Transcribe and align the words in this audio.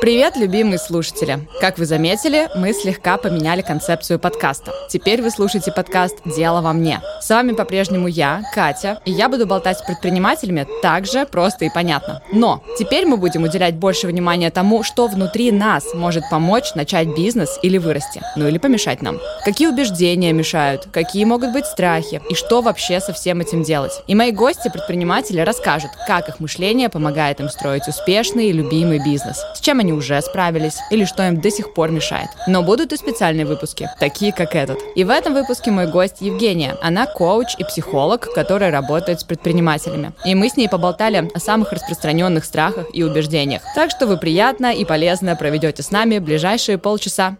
Привет, 0.00 0.36
любимые 0.36 0.78
слушатели! 0.78 1.40
Как 1.60 1.76
вы 1.76 1.84
заметили, 1.84 2.48
мы 2.54 2.72
слегка 2.72 3.16
поменяли 3.16 3.62
концепцию 3.62 4.20
подкаста. 4.20 4.72
Теперь 4.88 5.20
вы 5.20 5.30
слушаете 5.30 5.72
подкаст 5.72 6.18
«Дело 6.24 6.60
во 6.60 6.72
мне». 6.72 7.00
С 7.20 7.28
вами 7.28 7.52
по-прежнему 7.52 8.06
я, 8.06 8.42
Катя, 8.54 9.00
и 9.04 9.10
я 9.10 9.28
буду 9.28 9.44
болтать 9.44 9.78
с 9.78 9.82
предпринимателями 9.82 10.68
так 10.82 11.04
же 11.04 11.26
просто 11.26 11.64
и 11.64 11.70
понятно. 11.70 12.22
Но 12.32 12.62
теперь 12.78 13.06
мы 13.06 13.16
будем 13.16 13.42
уделять 13.42 13.74
больше 13.74 14.06
внимания 14.06 14.50
тому, 14.50 14.84
что 14.84 15.08
внутри 15.08 15.50
нас 15.50 15.92
может 15.94 16.22
помочь 16.30 16.74
начать 16.76 17.08
бизнес 17.16 17.58
или 17.62 17.76
вырасти, 17.76 18.22
ну 18.36 18.46
или 18.46 18.58
помешать 18.58 19.02
нам. 19.02 19.18
Какие 19.44 19.66
убеждения 19.66 20.32
мешают, 20.32 20.86
какие 20.92 21.24
могут 21.24 21.52
быть 21.52 21.66
страхи 21.66 22.22
и 22.30 22.34
что 22.34 22.60
вообще 22.60 23.00
со 23.00 23.12
всем 23.12 23.40
этим 23.40 23.64
делать. 23.64 24.00
И 24.06 24.14
мои 24.14 24.30
гости-предприниматели 24.30 25.40
расскажут, 25.40 25.90
как 26.06 26.28
их 26.28 26.38
мышление 26.38 26.88
помогает 26.88 27.40
им 27.40 27.48
строить 27.48 27.88
успешный 27.88 28.46
и 28.46 28.52
любимый 28.52 29.00
бизнес, 29.04 29.44
с 29.54 29.60
чем 29.60 29.80
они 29.80 29.87
они 29.88 29.92
уже 29.94 30.20
справились 30.20 30.76
или 30.90 31.06
что 31.06 31.26
им 31.26 31.40
до 31.40 31.50
сих 31.50 31.72
пор 31.72 31.90
мешает. 31.90 32.28
Но 32.46 32.62
будут 32.62 32.92
и 32.92 32.96
специальные 32.96 33.46
выпуски, 33.46 33.88
такие 33.98 34.32
как 34.32 34.54
этот. 34.54 34.78
И 34.94 35.04
в 35.04 35.10
этом 35.10 35.32
выпуске 35.32 35.70
мой 35.70 35.86
гость 35.86 36.20
Евгения. 36.20 36.76
Она 36.82 37.06
коуч 37.06 37.54
и 37.56 37.64
психолог, 37.64 38.32
которая 38.34 38.70
работает 38.70 39.20
с 39.20 39.24
предпринимателями. 39.24 40.12
И 40.26 40.34
мы 40.34 40.50
с 40.50 40.56
ней 40.56 40.68
поболтали 40.68 41.30
о 41.34 41.38
самых 41.38 41.72
распространенных 41.72 42.44
страхах 42.44 42.86
и 42.92 43.02
убеждениях. 43.02 43.62
Так 43.74 43.90
что 43.90 44.06
вы 44.06 44.18
приятно 44.18 44.74
и 44.74 44.84
полезно 44.84 45.34
проведете 45.36 45.82
с 45.82 45.90
нами 45.90 46.18
ближайшие 46.18 46.76
полчаса. 46.76 47.38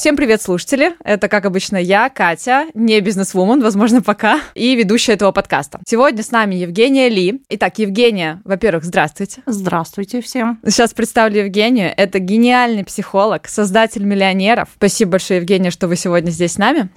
Всем 0.00 0.16
привет, 0.16 0.40
слушатели! 0.40 0.94
Это, 1.04 1.28
как 1.28 1.44
обычно, 1.44 1.76
я, 1.76 2.08
Катя, 2.08 2.68
не 2.72 2.98
бизнесвумен, 3.02 3.60
возможно, 3.60 4.00
пока, 4.00 4.40
и 4.54 4.74
ведущая 4.74 5.12
этого 5.12 5.30
подкаста. 5.30 5.78
Сегодня 5.86 6.22
с 6.22 6.30
нами 6.30 6.54
Евгения 6.54 7.10
Ли. 7.10 7.42
Итак, 7.50 7.78
Евгения, 7.78 8.40
во-первых, 8.44 8.84
здравствуйте. 8.84 9.42
Здравствуйте 9.44 10.22
всем. 10.22 10.58
Сейчас 10.64 10.94
представлю 10.94 11.44
Евгению. 11.44 11.92
Это 11.94 12.18
гениальный 12.18 12.82
психолог, 12.82 13.46
создатель 13.46 14.04
миллионеров. 14.04 14.70
Спасибо 14.74 15.10
большое, 15.10 15.40
Евгения, 15.40 15.70
что 15.70 15.86
вы 15.86 15.96
сегодня 15.96 16.30
здесь 16.30 16.52
с 16.54 16.56
нами. 16.56 16.88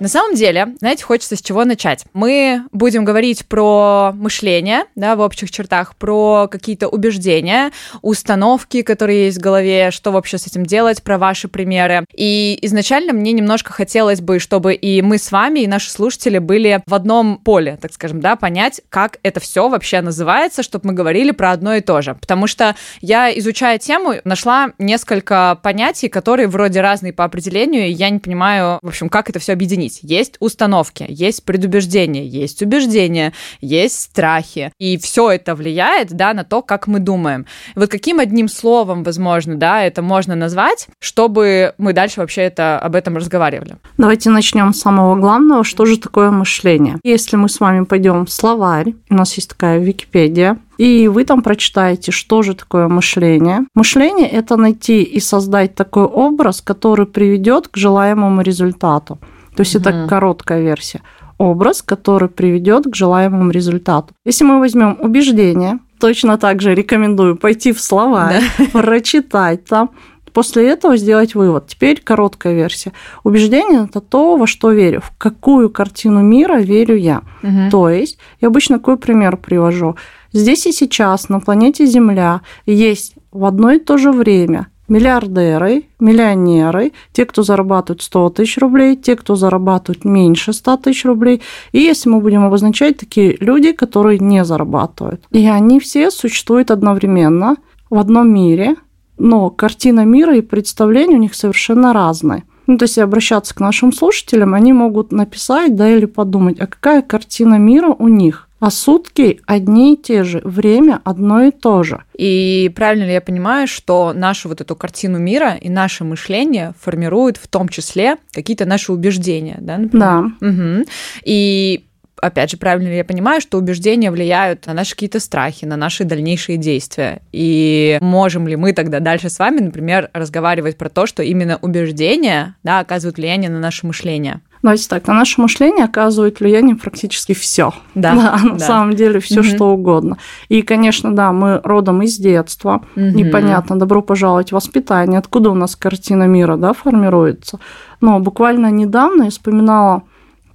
На 0.00 0.08
самом 0.08 0.34
деле, 0.34 0.74
знаете, 0.80 1.04
хочется 1.04 1.36
с 1.36 1.40
чего 1.40 1.64
начать. 1.64 2.04
Мы 2.14 2.62
будем 2.72 3.04
говорить 3.04 3.46
про 3.46 4.10
мышление, 4.12 4.84
да, 4.96 5.14
в 5.14 5.20
общих 5.20 5.52
чертах, 5.52 5.94
про 5.94 6.48
какие-то 6.50 6.88
убеждения, 6.88 7.70
установки, 8.02 8.82
которые 8.82 9.26
есть 9.26 9.38
в 9.38 9.40
голове, 9.40 9.92
что 9.92 10.10
вообще 10.10 10.36
с 10.36 10.48
этим 10.48 10.66
делать, 10.66 11.02
про 11.02 11.16
ваши 11.16 11.46
примеры. 11.46 12.06
И 12.12 12.58
изначально 12.62 13.12
мне 13.12 13.30
немножко 13.30 13.72
хотелось 13.72 14.20
бы, 14.20 14.40
чтобы 14.40 14.74
и 14.74 15.00
мы 15.00 15.16
с 15.16 15.30
вами, 15.30 15.60
и 15.60 15.68
наши 15.68 15.90
слушатели 15.90 16.38
были 16.38 16.82
в 16.86 16.94
одном 16.94 17.38
поле, 17.38 17.78
так 17.80 17.92
скажем, 17.92 18.20
да, 18.20 18.34
понять, 18.34 18.80
как 18.88 19.18
это 19.22 19.38
все 19.38 19.68
вообще 19.68 20.00
называется, 20.00 20.64
чтобы 20.64 20.88
мы 20.88 20.92
говорили 20.94 21.30
про 21.30 21.52
одно 21.52 21.74
и 21.74 21.80
то 21.80 22.02
же. 22.02 22.14
Потому 22.14 22.48
что 22.48 22.74
я, 23.00 23.36
изучая 23.38 23.78
тему, 23.78 24.14
нашла 24.24 24.72
несколько 24.78 25.58
понятий, 25.62 26.08
которые 26.08 26.48
вроде 26.48 26.80
разные 26.80 27.12
по 27.12 27.22
определению, 27.22 27.86
и 27.86 27.92
я 27.92 28.10
не 28.10 28.18
понимаю, 28.18 28.80
в 28.82 28.88
общем, 28.88 29.08
как 29.08 29.30
это 29.30 29.38
все 29.38 29.52
объединить 29.52 29.83
объяснить. 29.84 30.00
Есть 30.02 30.36
установки, 30.40 31.06
есть 31.08 31.44
предубеждения, 31.44 32.26
есть 32.26 32.62
убеждения, 32.62 33.32
есть 33.60 34.00
страхи. 34.00 34.72
И 34.78 34.96
все 34.98 35.30
это 35.30 35.54
влияет, 35.54 36.12
да, 36.12 36.34
на 36.34 36.44
то, 36.44 36.62
как 36.62 36.86
мы 36.86 36.98
думаем. 36.98 37.46
Вот 37.76 37.90
каким 37.90 38.20
одним 38.20 38.48
словом, 38.48 39.02
возможно, 39.02 39.56
да, 39.56 39.82
это 39.82 40.02
можно 40.02 40.34
назвать, 40.34 40.88
чтобы 41.00 41.74
мы 41.78 41.92
дальше 41.92 42.20
вообще 42.20 42.42
это, 42.42 42.78
об 42.78 42.94
этом 42.94 43.16
разговаривали? 43.16 43.76
Давайте 43.98 44.30
начнем 44.30 44.72
с 44.72 44.80
самого 44.80 45.16
главного. 45.16 45.64
Что 45.64 45.86
же 45.86 45.98
такое 45.98 46.30
мышление? 46.30 46.96
Если 47.04 47.36
мы 47.36 47.48
с 47.48 47.60
вами 47.60 47.84
пойдем 47.84 48.24
в 48.26 48.30
словарь, 48.30 48.94
у 49.10 49.14
нас 49.14 49.34
есть 49.34 49.50
такая 49.50 49.78
Википедия, 49.78 50.58
и 50.78 51.08
вы 51.08 51.24
там 51.24 51.42
прочитаете, 51.42 52.10
что 52.10 52.42
же 52.42 52.54
такое 52.54 52.88
мышление. 52.88 53.60
Мышление– 53.74 54.28
это 54.30 54.56
найти 54.56 55.02
и 55.02 55.20
создать 55.20 55.74
такой 55.74 56.04
образ, 56.04 56.60
который 56.60 57.06
приведет 57.06 57.68
к 57.68 57.76
желаемому 57.76 58.42
результату. 58.42 59.18
То 59.56 59.60
есть 59.60 59.76
угу. 59.76 59.82
это 59.88 60.06
короткая 60.08 60.62
версия. 60.62 61.02
Образ, 61.38 61.82
который 61.82 62.28
приведет 62.28 62.84
к 62.84 62.94
желаемому 62.94 63.50
результату. 63.50 64.14
Если 64.24 64.44
мы 64.44 64.60
возьмем 64.60 64.96
убеждение, 65.00 65.78
точно 65.98 66.38
так 66.38 66.62
же 66.62 66.74
рекомендую 66.74 67.36
пойти 67.36 67.72
в 67.72 67.80
словарь, 67.80 68.42
да. 68.58 68.64
прочитать 68.72 69.64
там, 69.64 69.90
после 70.32 70.68
этого 70.68 70.96
сделать 70.96 71.34
вывод. 71.34 71.68
Теперь 71.68 72.00
короткая 72.02 72.54
версия. 72.54 72.92
Убеждение– 73.22 73.84
это 73.88 74.00
то, 74.00 74.36
во 74.36 74.46
что 74.46 74.70
верю, 74.70 75.00
в 75.00 75.12
какую 75.16 75.70
картину 75.70 76.20
мира 76.20 76.58
верю 76.58 76.96
я. 76.96 77.22
Угу. 77.42 77.70
То 77.70 77.88
есть, 77.88 78.18
я 78.40 78.48
обычно 78.48 78.78
какой 78.78 78.98
пример 78.98 79.36
привожу. 79.36 79.96
Здесь 80.32 80.66
и 80.66 80.72
сейчас 80.72 81.28
на 81.28 81.40
планете 81.40 81.86
Земля 81.86 82.42
есть 82.66 83.14
в 83.32 83.44
одно 83.44 83.70
и 83.70 83.78
то 83.78 83.96
же 83.96 84.10
время 84.10 84.66
миллиардеры, 84.88 85.84
миллионеры, 85.98 86.92
те, 87.12 87.24
кто 87.24 87.42
зарабатывают 87.42 88.02
100 88.02 88.30
тысяч 88.30 88.58
рублей, 88.58 88.96
те, 88.96 89.16
кто 89.16 89.36
зарабатывают 89.36 90.04
меньше 90.04 90.52
100 90.52 90.76
тысяч 90.78 91.04
рублей. 91.04 91.42
И 91.72 91.80
если 91.80 92.08
мы 92.08 92.20
будем 92.20 92.44
обозначать 92.44 92.98
такие 92.98 93.36
люди, 93.40 93.72
которые 93.72 94.18
не 94.18 94.44
зарабатывают. 94.44 95.22
И 95.30 95.46
они 95.46 95.80
все 95.80 96.10
существуют 96.10 96.70
одновременно 96.70 97.56
в 97.90 97.98
одном 97.98 98.32
мире, 98.32 98.76
но 99.18 99.50
картина 99.50 100.04
мира 100.04 100.36
и 100.36 100.40
представления 100.40 101.16
у 101.16 101.20
них 101.20 101.34
совершенно 101.34 101.92
разные. 101.92 102.44
Ну, 102.66 102.78
то 102.78 102.84
есть, 102.84 102.98
обращаться 102.98 103.54
к 103.54 103.60
нашим 103.60 103.92
слушателям, 103.92 104.54
они 104.54 104.72
могут 104.72 105.12
написать, 105.12 105.76
да, 105.76 105.90
или 105.90 106.06
подумать, 106.06 106.58
а 106.60 106.66
какая 106.66 107.02
картина 107.02 107.56
мира 107.56 107.88
у 107.88 108.08
них 108.08 108.48
а 108.64 108.70
сутки 108.70 109.40
одни 109.46 109.94
и 109.94 109.96
те 109.96 110.24
же, 110.24 110.40
время 110.42 111.00
одно 111.04 111.42
и 111.42 111.50
то 111.50 111.82
же. 111.82 112.02
И 112.16 112.72
правильно 112.74 113.04
ли 113.04 113.12
я 113.12 113.20
понимаю, 113.20 113.68
что 113.68 114.12
нашу 114.14 114.48
вот 114.48 114.62
эту 114.62 114.74
картину 114.74 115.18
мира 115.18 115.56
и 115.60 115.68
наше 115.68 116.04
мышление 116.04 116.72
формируют 116.80 117.36
в 117.36 117.46
том 117.46 117.68
числе 117.68 118.16
какие-то 118.32 118.64
наши 118.64 118.90
убеждения, 118.92 119.58
да? 119.60 119.76
Например? 119.76 120.32
Да. 120.40 120.48
Угу. 120.48 120.86
И 121.24 121.84
опять 122.22 122.50
же, 122.50 122.56
правильно 122.56 122.88
ли 122.88 122.96
я 122.96 123.04
понимаю, 123.04 123.42
что 123.42 123.58
убеждения 123.58 124.10
влияют 124.10 124.66
на 124.66 124.72
наши 124.72 124.92
какие-то 124.92 125.20
страхи, 125.20 125.66
на 125.66 125.76
наши 125.76 126.04
дальнейшие 126.04 126.56
действия? 126.56 127.20
И 127.32 127.98
можем 128.00 128.48
ли 128.48 128.56
мы 128.56 128.72
тогда 128.72 129.00
дальше 129.00 129.28
с 129.28 129.38
вами, 129.38 129.60
например, 129.60 130.08
разговаривать 130.14 130.78
про 130.78 130.88
то, 130.88 131.06
что 131.06 131.22
именно 131.22 131.58
убеждения 131.60 132.56
да, 132.62 132.80
оказывают 132.80 133.18
влияние 133.18 133.50
на 133.50 133.60
наше 133.60 133.86
мышление? 133.86 134.40
Давайте 134.64 134.88
так, 134.88 135.06
на 135.06 135.12
наше 135.12 135.42
мышление 135.42 135.84
оказывает 135.84 136.40
влияние 136.40 136.74
практически 136.74 137.34
все. 137.34 137.74
Да, 137.94 138.14
да 138.14 138.38
на 138.42 138.58
да. 138.58 138.64
самом 138.64 138.94
деле 138.94 139.20
все 139.20 139.40
угу. 139.40 139.46
что 139.46 139.64
угодно. 139.74 140.16
И, 140.48 140.62
конечно, 140.62 141.14
да, 141.14 141.32
мы 141.32 141.60
родом 141.62 142.00
из 142.00 142.16
детства. 142.16 142.80
Угу. 142.96 143.04
Непонятно, 143.04 143.78
добро 143.78 144.00
пожаловать 144.00 144.48
в 144.48 144.54
воспитание. 144.54 145.18
Откуда 145.18 145.50
у 145.50 145.54
нас 145.54 145.76
картина 145.76 146.24
мира, 146.24 146.56
да, 146.56 146.72
формируется? 146.72 147.60
Но 148.00 148.18
буквально 148.20 148.70
недавно 148.70 149.24
я 149.24 149.30
вспоминала 149.30 150.02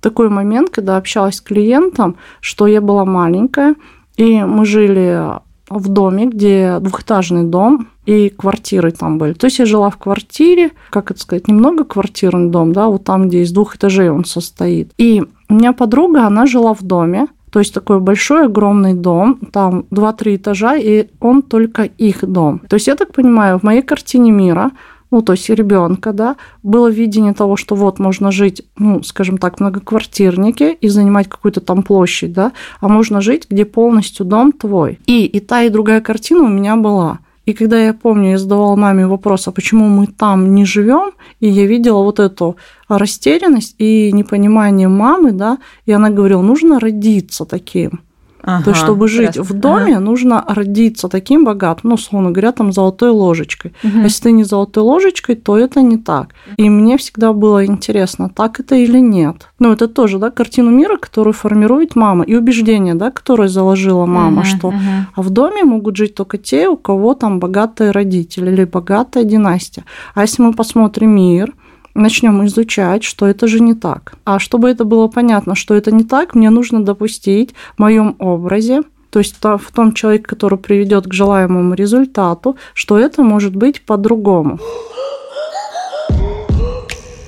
такой 0.02 0.30
момент, 0.30 0.72
когда 0.72 0.98
общалась 0.98 1.36
с 1.36 1.42
клиентом, 1.42 2.16
что 2.42 2.66
я 2.66 2.82
была 2.82 3.06
маленькая, 3.06 3.76
и 4.18 4.44
мы 4.44 4.66
жили 4.66 5.40
в 5.70 5.88
доме, 5.88 6.26
где 6.26 6.80
двухэтажный 6.80 7.44
дом, 7.44 7.90
и 8.10 8.30
квартиры 8.30 8.92
там 8.92 9.20
были. 9.20 9.34
То 9.34 9.46
есть 9.46 9.60
я 9.60 9.66
жила 9.66 9.92
в 9.92 9.98
квартире, 9.98 10.72
как 10.90 11.12
это 11.12 11.20
сказать, 11.20 11.48
немного 11.48 11.84
квартирный 11.84 12.50
дом, 12.50 12.74
да, 12.74 12.88
вот 12.88 13.04
там, 13.04 13.28
где 13.28 13.44
из 13.44 13.52
двух 13.52 13.76
этажей 13.76 14.10
он 14.10 14.26
состоит. 14.26 14.92
И 14.98 15.24
у 15.48 15.54
меня 15.54 15.74
подруга, 15.74 16.26
она 16.26 16.48
жила 16.48 16.74
в 16.74 16.82
доме, 16.82 17.28
то 17.52 17.60
есть 17.60 17.72
такой 17.72 18.00
большой, 18.00 18.48
огромный 18.48 18.96
дом, 18.96 19.40
там 19.52 19.86
2-3 19.92 20.38
этажа, 20.38 20.76
и 20.76 21.08
он 21.20 21.44
только 21.44 21.84
их 21.84 22.26
дом. 22.26 22.62
То 22.68 22.78
есть 22.78 22.88
я 22.88 22.96
так 22.96 23.14
понимаю, 23.14 23.60
в 23.60 23.64
моей 23.64 23.84
картине 23.84 24.32
мира 24.32 24.72
ну, 25.12 25.24
то 25.24 25.34
есть 25.34 25.50
ребенка, 25.50 26.14
да, 26.14 26.36
было 26.62 26.88
видение 26.88 27.34
того, 27.34 27.56
что 27.56 27.74
вот 27.74 27.98
можно 27.98 28.32
жить, 28.32 28.62
ну, 28.78 29.02
скажем 29.02 29.40
так, 29.40 29.60
многоквартирнике 29.60 30.74
и 30.74 30.88
занимать 30.88 31.28
какую-то 31.28 31.62
там 31.62 31.82
площадь, 31.82 32.32
да, 32.32 32.52
а 32.80 32.88
можно 32.88 33.20
жить, 33.20 33.48
где 33.50 33.66
полностью 33.66 34.24
дом 34.24 34.52
твой. 34.52 35.00
И, 35.08 35.26
и 35.26 35.40
та, 35.40 35.64
и 35.64 35.70
другая 35.70 36.02
картина 36.02 36.44
у 36.44 36.48
меня 36.48 36.76
была. 36.76 37.20
И 37.50 37.54
когда 37.54 37.84
я 37.84 37.94
помню, 37.94 38.30
я 38.30 38.38
задавала 38.38 38.76
маме 38.76 39.08
вопрос, 39.08 39.48
а 39.48 39.52
почему 39.52 39.88
мы 39.88 40.06
там 40.06 40.54
не 40.54 40.66
живем, 40.66 41.14
и 41.40 41.48
я 41.50 41.66
видела 41.66 42.04
вот 42.04 42.20
эту 42.20 42.58
растерянность 42.90 43.74
и 43.80 44.12
непонимание 44.12 44.88
мамы, 44.88 45.32
да, 45.32 45.58
и 45.88 45.92
она 45.92 46.12
говорила, 46.12 46.44
нужно 46.44 46.80
родиться 46.80 47.46
таким. 47.46 48.02
Ага, 48.50 48.64
То 48.64 48.70
есть, 48.72 48.82
чтобы 48.82 49.08
жить 49.08 49.34
прекрасно. 49.34 49.56
в 49.56 49.60
доме, 49.60 49.96
ага. 49.96 50.00
нужно 50.00 50.44
родиться 50.48 51.08
таким 51.08 51.46
богатым, 51.46 51.90
ну, 51.90 51.96
условно 51.96 52.32
говоря, 52.32 52.52
там, 52.52 52.72
золотой 52.72 53.10
ложечкой. 53.10 53.74
Угу. 53.84 54.00
Если 54.00 54.24
ты 54.24 54.32
не 54.32 54.44
золотой 54.44 54.84
ложечкой, 54.84 55.36
то 55.36 55.58
это 55.58 55.82
не 55.82 55.98
так. 55.98 56.34
И 56.58 56.70
мне 56.70 56.98
всегда 56.98 57.34
было 57.34 57.66
интересно, 57.66 58.30
так 58.30 58.60
это 58.60 58.76
или 58.76 59.00
нет. 59.00 59.48
Ну, 59.60 59.72
это 59.72 59.88
тоже, 59.88 60.18
да, 60.18 60.32
картину 60.32 60.72
мира, 60.72 60.98
которую 60.98 61.34
формирует 61.34 61.96
мама, 61.96 62.24
и 62.24 62.36
убеждение, 62.36 62.96
да, 62.96 63.12
которое 63.12 63.50
заложила 63.50 64.06
мама, 64.06 64.42
угу, 64.42 64.46
что 64.46 64.68
угу. 64.68 64.78
А 65.16 65.22
в 65.22 65.30
доме 65.30 65.64
могут 65.64 65.96
жить 65.96 66.16
только 66.16 66.38
те, 66.38 66.68
у 66.68 66.78
кого 66.78 67.14
там 67.14 67.40
богатые 67.40 67.92
родители 67.92 68.52
или 68.52 68.66
богатая 68.66 69.24
династия. 69.24 69.84
А 70.16 70.22
если 70.22 70.42
мы 70.42 70.54
посмотрим 70.54 71.16
мир, 71.16 71.54
начнем 71.94 72.46
изучать, 72.46 73.04
что 73.04 73.28
это 73.28 73.48
же 73.48 73.60
не 73.60 73.74
так. 73.74 74.14
А 74.26 74.40
чтобы 74.40 74.70
это 74.70 74.84
было 74.84 75.08
понятно, 75.08 75.56
что 75.56 75.74
это 75.74 75.92
не 75.92 76.04
так, 76.04 76.36
мне 76.36 76.50
нужно 76.50 76.84
допустить 76.84 77.54
в 77.76 77.80
моем 77.80 78.16
образе, 78.20 78.82
то 79.10 79.20
есть 79.20 79.36
в 79.42 79.72
том 79.74 79.94
человеке, 79.94 80.26
который 80.26 80.60
приведет 80.60 81.08
к 81.08 81.14
желаемому 81.14 81.74
результату, 81.74 82.58
что 82.74 82.98
это 82.98 83.24
может 83.24 83.56
быть 83.56 83.82
по-другому. 83.82 84.60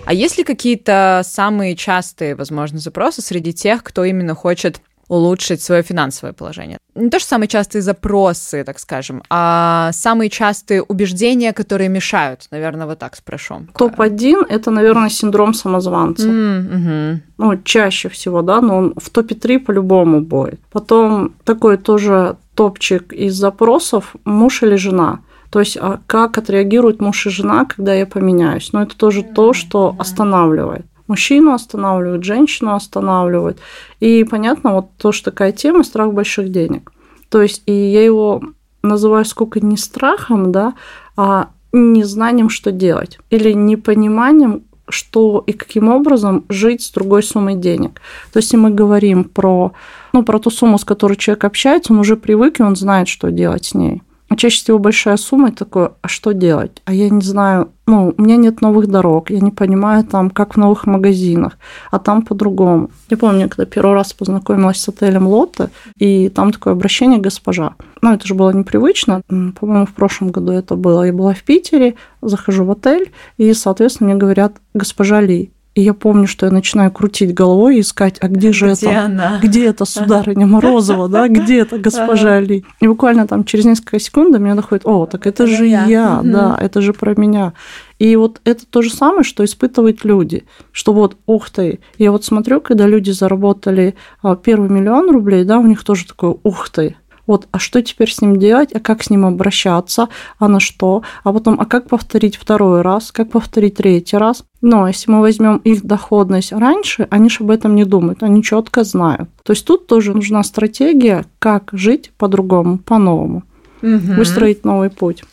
А 0.06 0.14
есть 0.14 0.38
ли 0.38 0.44
какие-то 0.44 1.22
самые 1.24 1.76
частые, 1.76 2.36
возможно, 2.36 2.80
запросы 2.80 3.22
среди 3.22 3.54
тех, 3.54 3.82
кто 3.84 4.04
именно 4.04 4.36
хочет 4.36 4.82
улучшить 5.12 5.62
свое 5.62 5.84
финансовое 5.84 6.34
положение. 6.34 6.78
Не 6.96 7.10
то, 7.10 7.20
что 7.20 7.30
самые 7.30 7.50
частые 7.50 7.82
запросы, 7.82 8.64
так 8.64 8.80
скажем, 8.80 9.22
а 9.30 9.92
самые 9.92 10.30
частые 10.30 10.82
убеждения, 10.82 11.52
которые 11.52 11.90
мешают, 11.90 12.48
наверное, 12.52 12.88
вот 12.88 13.00
так 13.00 13.16
спрошу. 13.16 13.68
Топ-1– 13.78 14.46
это, 14.50 14.72
наверное, 14.72 15.10
синдром 15.10 15.54
самозванца. 15.54 16.28
Mm-hmm. 16.28 17.18
Ну, 17.38 17.58
чаще 17.64 18.08
всего, 18.08 18.42
да, 18.42 18.62
но 18.62 18.78
он 18.78 18.94
в 18.96 19.10
топе 19.10 19.36
3 19.36 19.58
по-любому 19.58 20.22
будет. 20.22 20.62
Потом 20.72 21.34
такой 21.44 21.78
тоже 21.78 22.38
топчик 22.56 23.12
из 23.12 23.36
запросов– 23.36 24.16
муж 24.26 24.64
или 24.64 24.78
жена. 24.78 25.20
То 25.50 25.60
есть, 25.60 25.78
а 25.82 26.00
как 26.08 26.38
отреагируют 26.38 27.02
муж 27.02 27.28
и 27.28 27.30
жена, 27.30 27.66
когда 27.66 27.94
я 27.94 28.06
поменяюсь? 28.06 28.72
Но 28.72 28.84
это 28.84 28.96
тоже 28.96 29.24
то, 29.24 29.52
что 29.52 29.94
останавливает 30.00 30.86
мужчину 31.12 31.52
останавливают, 31.52 32.24
женщину 32.24 32.74
останавливают. 32.74 33.60
И 34.00 34.24
понятно, 34.24 34.76
вот 34.76 34.86
тоже 34.98 35.24
такая 35.24 35.52
тема 35.52 35.84
страх 35.84 36.14
больших 36.14 36.50
денег. 36.50 36.94
То 37.30 37.42
есть, 37.42 37.64
и 37.66 37.74
я 37.74 38.04
его 38.04 38.42
называю 38.82 39.26
сколько 39.26 39.60
не 39.60 39.76
страхом, 39.76 40.54
да, 40.54 40.74
а 41.18 41.50
незнанием, 41.74 42.50
что 42.50 42.72
делать, 42.72 43.20
или 43.30 43.52
непониманием, 43.52 44.64
что 44.88 45.44
и 45.48 45.52
каким 45.52 45.90
образом 45.90 46.46
жить 46.48 46.82
с 46.82 46.92
другой 46.92 47.24
суммой 47.24 47.56
денег. 47.56 48.02
То 48.32 48.40
есть, 48.40 48.48
если 48.54 48.58
мы 48.58 48.70
говорим 48.72 49.26
про, 49.26 49.74
ну, 50.14 50.24
про 50.24 50.40
ту 50.40 50.50
сумму, 50.50 50.78
с 50.78 50.86
которой 50.86 51.18
человек 51.18 51.44
общается, 51.44 51.92
он 51.92 52.00
уже 52.00 52.16
привык, 52.16 52.60
и 52.60 52.64
он 52.64 52.78
знает, 52.78 53.10
что 53.10 53.32
делать 53.32 53.66
с 53.66 53.74
ней. 53.74 54.02
А 54.32 54.38
чаще 54.38 54.64
всего 54.64 54.80
большая 54.80 55.18
сумма, 55.18 55.50
и 55.50 55.52
такое, 55.52 55.92
а 56.02 56.08
что 56.08 56.32
делать? 56.32 56.82
А 56.86 56.94
я 56.94 57.10
не 57.10 57.20
знаю, 57.20 57.72
ну, 57.86 58.16
у 58.18 58.22
меня 58.22 58.38
нет 58.38 58.62
новых 58.62 58.88
дорог, 58.88 59.30
я 59.30 59.42
не 59.42 59.52
понимаю 59.52 60.06
там, 60.06 60.30
как 60.30 60.54
в 60.54 60.58
новых 60.58 60.86
магазинах, 60.88 61.58
а 61.92 62.00
там 62.00 62.22
по-другому. 62.22 62.92
Я 63.10 63.18
помню, 63.18 63.50
когда 63.50 63.66
первый 63.66 63.94
раз 63.94 64.14
познакомилась 64.14 64.80
с 64.80 64.88
отелем 64.88 65.28
Лотте, 65.28 65.70
и 65.98 66.30
там 66.30 66.54
такое 66.54 66.72
обращение 66.72 67.20
госпожа. 67.20 67.74
Ну, 68.02 68.14
это 68.14 68.26
же 68.26 68.34
было 68.34 68.52
непривычно. 68.52 69.22
По-моему, 69.28 69.86
в 69.86 69.94
прошлом 69.94 70.32
году 70.32 70.54
это 70.54 70.78
было. 70.78 71.04
Я 71.04 71.12
была 71.12 71.34
в 71.34 71.44
Питере, 71.44 71.96
захожу 72.22 72.64
в 72.64 72.72
отель, 72.72 73.12
и, 73.36 73.54
соответственно, 73.54 74.12
мне 74.12 74.18
говорят 74.18 74.54
госпожа 74.74 75.20
Ли. 75.20 75.52
И 75.74 75.82
я 75.82 75.94
помню, 75.94 76.28
что 76.28 76.48
я 76.48 76.52
начинаю 76.52 76.92
крутить 76.92 77.34
головой 77.34 77.78
и 77.78 77.80
искать, 77.80 78.18
а 78.20 78.28
где 78.28 78.52
же 78.52 78.74
где 78.74 78.88
это? 78.88 79.06
Она? 79.06 79.40
Где 79.42 79.66
это 79.68 79.86
сударыня 79.86 80.46
Морозова, 80.46 81.08
да? 81.08 81.30
Где 81.30 81.60
это 81.60 81.78
госпожа 81.78 82.42
Ли? 82.42 82.66
И 82.82 82.88
буквально 82.88 83.26
там 83.26 83.46
через 83.46 83.64
несколько 83.64 83.98
секунд 83.98 84.34
до 84.34 84.40
меня 84.40 84.56
доходит, 84.56 84.86
о, 84.86 85.06
так 85.06 85.26
это, 85.26 85.48
же 85.48 85.66
я, 85.66 85.86
я 85.86 86.22
да, 86.24 86.58
это 86.60 86.82
же 86.82 86.92
про 86.92 87.16
меня. 87.16 87.54
И 88.00 88.16
вот 88.18 88.42
это 88.44 88.66
то 88.66 88.82
же 88.82 88.90
самое, 88.90 89.24
что 89.24 89.46
испытывают 89.46 90.04
люди, 90.04 90.46
что 90.72 90.92
вот, 90.92 91.18
ух 91.26 91.50
ты, 91.50 91.80
я 91.98 92.12
вот 92.12 92.26
смотрю, 92.26 92.60
когда 92.60 92.88
люди 92.88 93.12
заработали 93.12 93.96
а, 94.24 94.36
первый 94.36 94.70
миллион 94.70 95.12
рублей, 95.12 95.46
да, 95.46 95.60
у 95.60 95.68
них 95.68 95.84
тоже 95.84 96.08
такое, 96.08 96.36
ух 96.44 96.70
ты, 96.70 96.98
вот, 97.32 97.48
а 97.52 97.60
что 97.60 97.82
теперь 97.82 98.12
с 98.12 98.22
ним 98.22 98.36
делать, 98.36 98.74
а 98.74 98.82
как 98.82 99.04
с 99.04 99.10
ним 99.10 99.26
обращаться, 99.26 100.10
а 100.38 100.50
на 100.50 100.60
что, 100.60 101.04
а 101.24 101.32
потом, 101.32 101.62
а 101.62 101.66
как 101.66 101.88
повторить 101.88 102.36
второй 102.36 102.82
раз, 102.82 103.14
как 103.14 103.32
повторить 103.32 103.76
третий 103.76 104.18
раз. 104.18 104.44
Но 104.60 104.86
если 104.86 105.10
мы 105.10 105.22
возьмем 105.22 105.56
их 105.58 105.86
доходность 105.86 106.52
раньше, 106.52 107.08
они 107.10 107.30
же 107.30 107.38
об 107.46 107.52
этом 107.52 107.74
не 107.76 107.86
думают, 107.86 108.22
они 108.22 108.44
четко 108.44 108.84
знают. 108.84 109.30
То 109.44 109.54
есть 109.54 109.66
тут 109.66 109.88
тоже 109.88 110.14
нужна 110.14 110.44
стратегия, 110.44 111.24
как 111.40 111.70
жить 111.72 112.12
по-другому, 112.18 112.80
по-новому, 112.80 113.44
угу. 113.82 114.14
выстроить 114.18 114.66
новый 114.66 114.90
путь. 114.90 115.24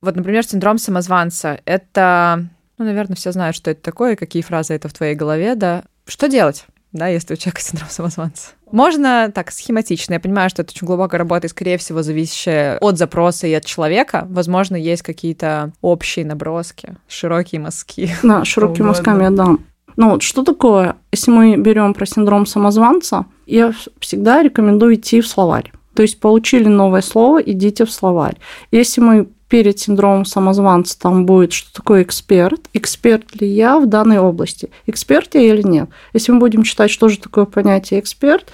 Вот, 0.00 0.14
например, 0.14 0.44
синдром 0.44 0.78
самозванца. 0.78 1.60
Это, 1.64 2.46
ну, 2.78 2.84
наверное, 2.84 3.16
все 3.16 3.32
знают, 3.32 3.56
что 3.56 3.72
это 3.72 3.82
такое, 3.82 4.14
какие 4.14 4.44
фразы 4.44 4.74
это 4.74 4.88
в 4.88 4.92
твоей 4.92 5.16
голове, 5.16 5.56
да. 5.56 5.82
Что 6.06 6.28
делать? 6.28 6.66
да, 6.92 7.08
если 7.08 7.34
у 7.34 7.36
человека 7.36 7.60
синдром 7.60 7.88
самозванца. 7.90 8.50
Можно 8.72 9.30
так 9.34 9.50
схематично. 9.50 10.14
Я 10.14 10.20
понимаю, 10.20 10.50
что 10.50 10.62
это 10.62 10.72
очень 10.72 10.86
глубокая 10.86 11.18
работа 11.18 11.46
и, 11.46 11.50
скорее 11.50 11.78
всего, 11.78 12.02
зависящая 12.02 12.78
от 12.78 12.98
запроса 12.98 13.46
и 13.46 13.52
от 13.52 13.64
человека. 13.64 14.26
Возможно, 14.30 14.76
есть 14.76 15.02
какие-то 15.02 15.72
общие 15.80 16.24
наброски, 16.24 16.96
широкие 17.08 17.60
мазки. 17.60 18.10
Да, 18.22 18.44
широкими 18.44 18.86
мазками 18.86 19.24
я 19.24 19.30
дам. 19.30 19.60
Ну, 19.96 20.10
вот 20.10 20.22
что 20.22 20.44
такое, 20.44 20.96
если 21.10 21.30
мы 21.30 21.56
берем 21.56 21.92
про 21.92 22.06
синдром 22.06 22.46
самозванца, 22.46 23.26
я 23.46 23.72
всегда 23.98 24.42
рекомендую 24.42 24.94
идти 24.94 25.20
в 25.20 25.26
словарь. 25.26 25.72
То 25.94 26.02
есть 26.02 26.20
получили 26.20 26.68
новое 26.68 27.00
слово, 27.00 27.42
идите 27.42 27.84
в 27.84 27.90
словарь. 27.90 28.36
Если 28.70 29.00
мы 29.00 29.28
перед 29.48 29.78
синдромом 29.78 30.24
самозванца 30.24 30.98
там 30.98 31.26
будет, 31.26 31.52
что 31.52 31.72
такое 31.72 32.02
эксперт, 32.02 32.68
эксперт 32.74 33.34
ли 33.40 33.48
я 33.48 33.78
в 33.78 33.86
данной 33.86 34.18
области, 34.18 34.70
эксперт 34.86 35.34
я 35.34 35.42
или 35.42 35.62
нет. 35.62 35.88
Если 36.12 36.32
мы 36.32 36.38
будем 36.38 36.62
читать, 36.62 36.90
что 36.90 37.08
же 37.08 37.18
такое 37.18 37.46
понятие 37.46 38.00
эксперт, 38.00 38.50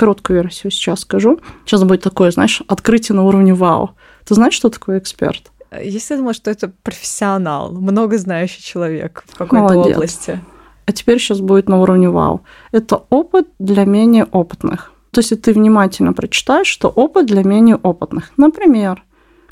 короткую 0.00 0.42
версию 0.42 0.70
сейчас 0.70 1.00
скажу. 1.00 1.40
Сейчас 1.66 1.84
будет 1.84 2.00
такое, 2.00 2.30
знаешь, 2.30 2.62
открытие 2.68 3.16
на 3.16 3.24
уровне 3.24 3.52
вау. 3.52 3.90
Ты 4.24 4.34
знаешь, 4.34 4.54
что 4.54 4.70
такое 4.70 4.98
эксперт? 4.98 5.50
Если 5.78 6.16
думала, 6.16 6.32
что 6.32 6.50
это 6.50 6.72
профессионал, 6.82 7.70
много 7.70 8.16
знающий 8.16 8.62
человек 8.62 9.24
в 9.28 9.36
какой-то 9.36 9.74
Молодец. 9.74 9.96
области. 9.96 10.40
А 10.86 10.92
теперь 10.92 11.18
сейчас 11.18 11.40
будет 11.40 11.68
на 11.68 11.82
уровне 11.82 12.08
вау. 12.08 12.40
Это 12.72 13.02
опыт 13.10 13.46
для 13.58 13.84
менее 13.84 14.24
опытных. 14.24 14.90
То 15.10 15.18
есть, 15.18 15.32
если 15.32 15.42
ты 15.42 15.52
внимательно 15.52 16.14
прочитаешь, 16.14 16.66
что 16.66 16.88
опыт 16.88 17.26
для 17.26 17.44
менее 17.44 17.76
опытных. 17.76 18.32
Например, 18.38 19.04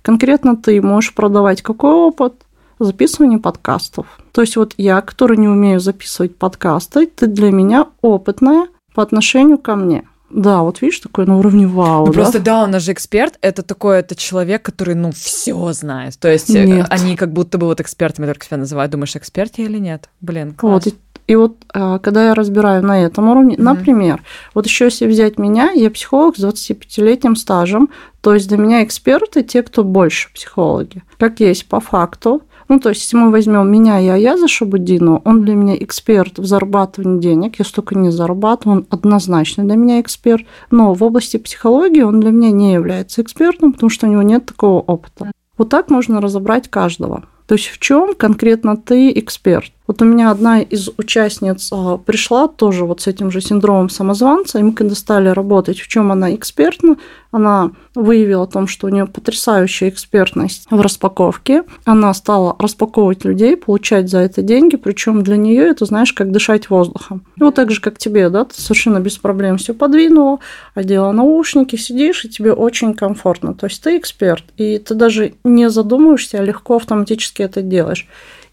Конкретно 0.03 0.57
ты 0.57 0.81
можешь 0.81 1.15
продавать 1.15 1.63
какой 1.63 1.93
опыт? 1.93 2.35
Записывание 2.79 3.39
подкастов. 3.39 4.07
То 4.33 4.43
есть 4.43 4.57
вот 4.57 4.75
я, 4.77 5.01
который 5.01 5.37
не 5.37 5.49
умею 5.49 5.81
записывать 5.81 6.37
подкасты, 6.37 7.07
ты 7.07 7.27
для 7.27 7.51
меня 7.51 7.87
опытная 8.03 8.69
по 8.95 9.03
отношению 9.03 9.59
ко 9.59 9.75
мне. 9.75 10.05
Да, 10.31 10.61
вот 10.61 10.83
видишь, 10.83 11.01
такой 11.01 11.27
на 11.27 11.39
уровне 11.39 11.67
вау. 11.67 12.07
Ну, 12.07 12.13
да? 12.13 12.21
Просто 12.21 12.39
да, 12.39 12.63
он 12.63 12.79
же 12.79 12.93
эксперт. 12.93 13.39
Это 13.41 13.63
такой, 13.63 13.99
это 13.99 14.15
человек, 14.15 14.63
который, 14.63 14.95
ну, 14.95 15.11
все 15.11 15.73
знает. 15.73 16.19
То 16.19 16.31
есть 16.31 16.51
э, 16.51 16.65
нет. 16.65 16.87
они 16.91 17.17
как 17.17 17.33
будто 17.33 17.57
бы 17.57 17.67
вот 17.67 17.81
экспертами 17.81 18.27
только 18.27 18.45
себя 18.45 18.59
называют. 18.59 18.93
Думаешь, 18.93 19.17
эксперт 19.17 19.55
я 19.57 19.65
или 19.65 19.79
нет? 19.79 20.11
Блин, 20.21 20.53
класс. 20.53 20.85
Вот, 20.85 20.95
и 21.29 21.37
вот 21.37 21.57
а, 21.75 21.99
когда 21.99 22.29
я 22.29 22.35
разбираю 22.35 22.83
на 22.83 23.05
этом 23.05 23.29
уровне, 23.29 23.55
mm-hmm. 23.55 23.63
например, 23.63 24.25
вот 24.55 24.67
еще 24.67 24.87
если 24.87 25.07
взять 25.07 25.39
меня, 25.39 25.71
я 25.73 25.91
психолог 25.91 26.37
с 26.37 26.43
25-летним 26.43 27.37
стажем, 27.37 27.91
то 28.23 28.33
есть 28.33 28.49
для 28.49 28.57
меня 28.57 28.83
эксперты 28.83 29.43
те, 29.43 29.63
кто 29.63 29.85
больше 29.85 30.33
психологи. 30.33 31.03
Как 31.19 31.41
есть 31.41 31.69
по 31.69 31.81
факту. 31.81 32.43
Ну, 32.69 32.81
то 32.81 32.91
есть, 32.91 33.03
если 33.03 33.17
мы 33.17 33.31
возьмем 33.31 33.71
меня 33.71 34.01
и 34.01 34.09
Аяза 34.09 34.49
Шабудину, 34.49 35.23
он 35.25 35.43
для 35.45 35.55
меня 35.55 35.77
эксперт 35.77 36.39
в 36.39 36.45
зарабатывании 36.45 37.21
денег. 37.21 37.59
Я 37.59 37.65
столько 37.65 37.97
не 37.97 38.11
зарабатываю, 38.11 38.79
он 38.79 38.87
однозначно 38.91 39.65
для 39.65 39.77
меня 39.77 40.01
эксперт. 40.01 40.45
Но 40.71 40.93
в 40.93 41.03
области 41.03 41.39
психологии 41.39 42.03
он 42.03 42.21
для 42.21 42.31
меня 42.31 42.51
не 42.51 42.75
является 42.75 43.23
экспертом, 43.23 43.73
потому 43.73 43.89
что 43.89 44.07
у 44.07 44.11
него 44.11 44.23
нет 44.23 44.45
такого 44.45 44.81
опыта. 44.81 45.33
Вот 45.57 45.71
так 45.71 45.91
можно 45.91 46.21
разобрать 46.21 46.69
каждого. 46.69 47.25
То 47.47 47.55
есть 47.55 47.69
в 47.69 47.79
чем 47.79 48.15
конкретно 48.15 48.77
ты 48.77 49.11
эксперт? 49.13 49.73
Вот 49.89 50.03
у 50.03 50.05
меня 50.05 50.31
одна 50.31 50.61
из 50.61 50.91
участниц 50.99 51.71
а, 51.73 51.97
пришла 51.97 52.47
тоже 52.47 52.85
вот 52.85 53.01
с 53.01 53.07
этим 53.07 53.31
же 53.31 53.41
синдромом 53.41 53.89
самозванца, 53.89 54.59
и 54.59 54.63
мы 54.63 54.73
когда 54.73 54.95
стали 54.95 55.31
работать, 55.31 55.81
в 55.81 55.89
чем 55.89 56.13
она 56.13 56.35
экспертна, 56.35 56.99
она 57.31 57.71
выявила 57.95 58.45
о 58.45 58.47
том, 58.47 58.67
что 58.67 58.87
у 58.87 58.91
нее 58.91 59.07
потрясающая 59.07 59.89
экспертность 59.89 60.67
в 60.71 60.79
распаковке. 60.81 61.65
Она 61.87 62.13
стала 62.13 62.55
распаковывать 62.59 63.25
людей, 63.25 63.57
получать 63.57 64.11
за 64.11 64.19
это 64.19 64.43
деньги, 64.43 64.77
причем 64.77 65.23
для 65.23 65.39
нее 65.39 65.69
это, 65.69 65.87
знаешь, 65.87 66.13
как 66.13 66.33
дышать 66.33 66.69
воздухом. 66.69 67.25
И 67.37 67.43
вот 67.43 67.55
так 67.55 67.71
же, 67.71 67.81
как 67.81 67.97
тебе, 67.97 68.29
да, 68.29 68.45
ты 68.45 68.61
совершенно 68.61 69.01
без 69.01 69.17
проблем 69.17 69.57
все 69.57 69.73
подвинула, 69.73 70.39
одела 70.75 71.13
наушники, 71.13 71.77
сидишь, 71.77 72.27
и 72.27 72.29
тебе 72.29 72.53
очень 72.53 72.93
комфортно. 72.93 73.55
То 73.55 73.67
есть 73.67 73.83
ты 73.83 73.97
эксперт, 73.97 74.45
и 74.59 74.79
ты 74.79 74.95
даже 74.95 75.33
не 75.45 75.71
задумываешься, 75.71 76.41
а 76.41 76.45
легко 76.45 76.77
автоматически 76.77 77.41
это 77.41 77.63
делаешь. 77.63 78.07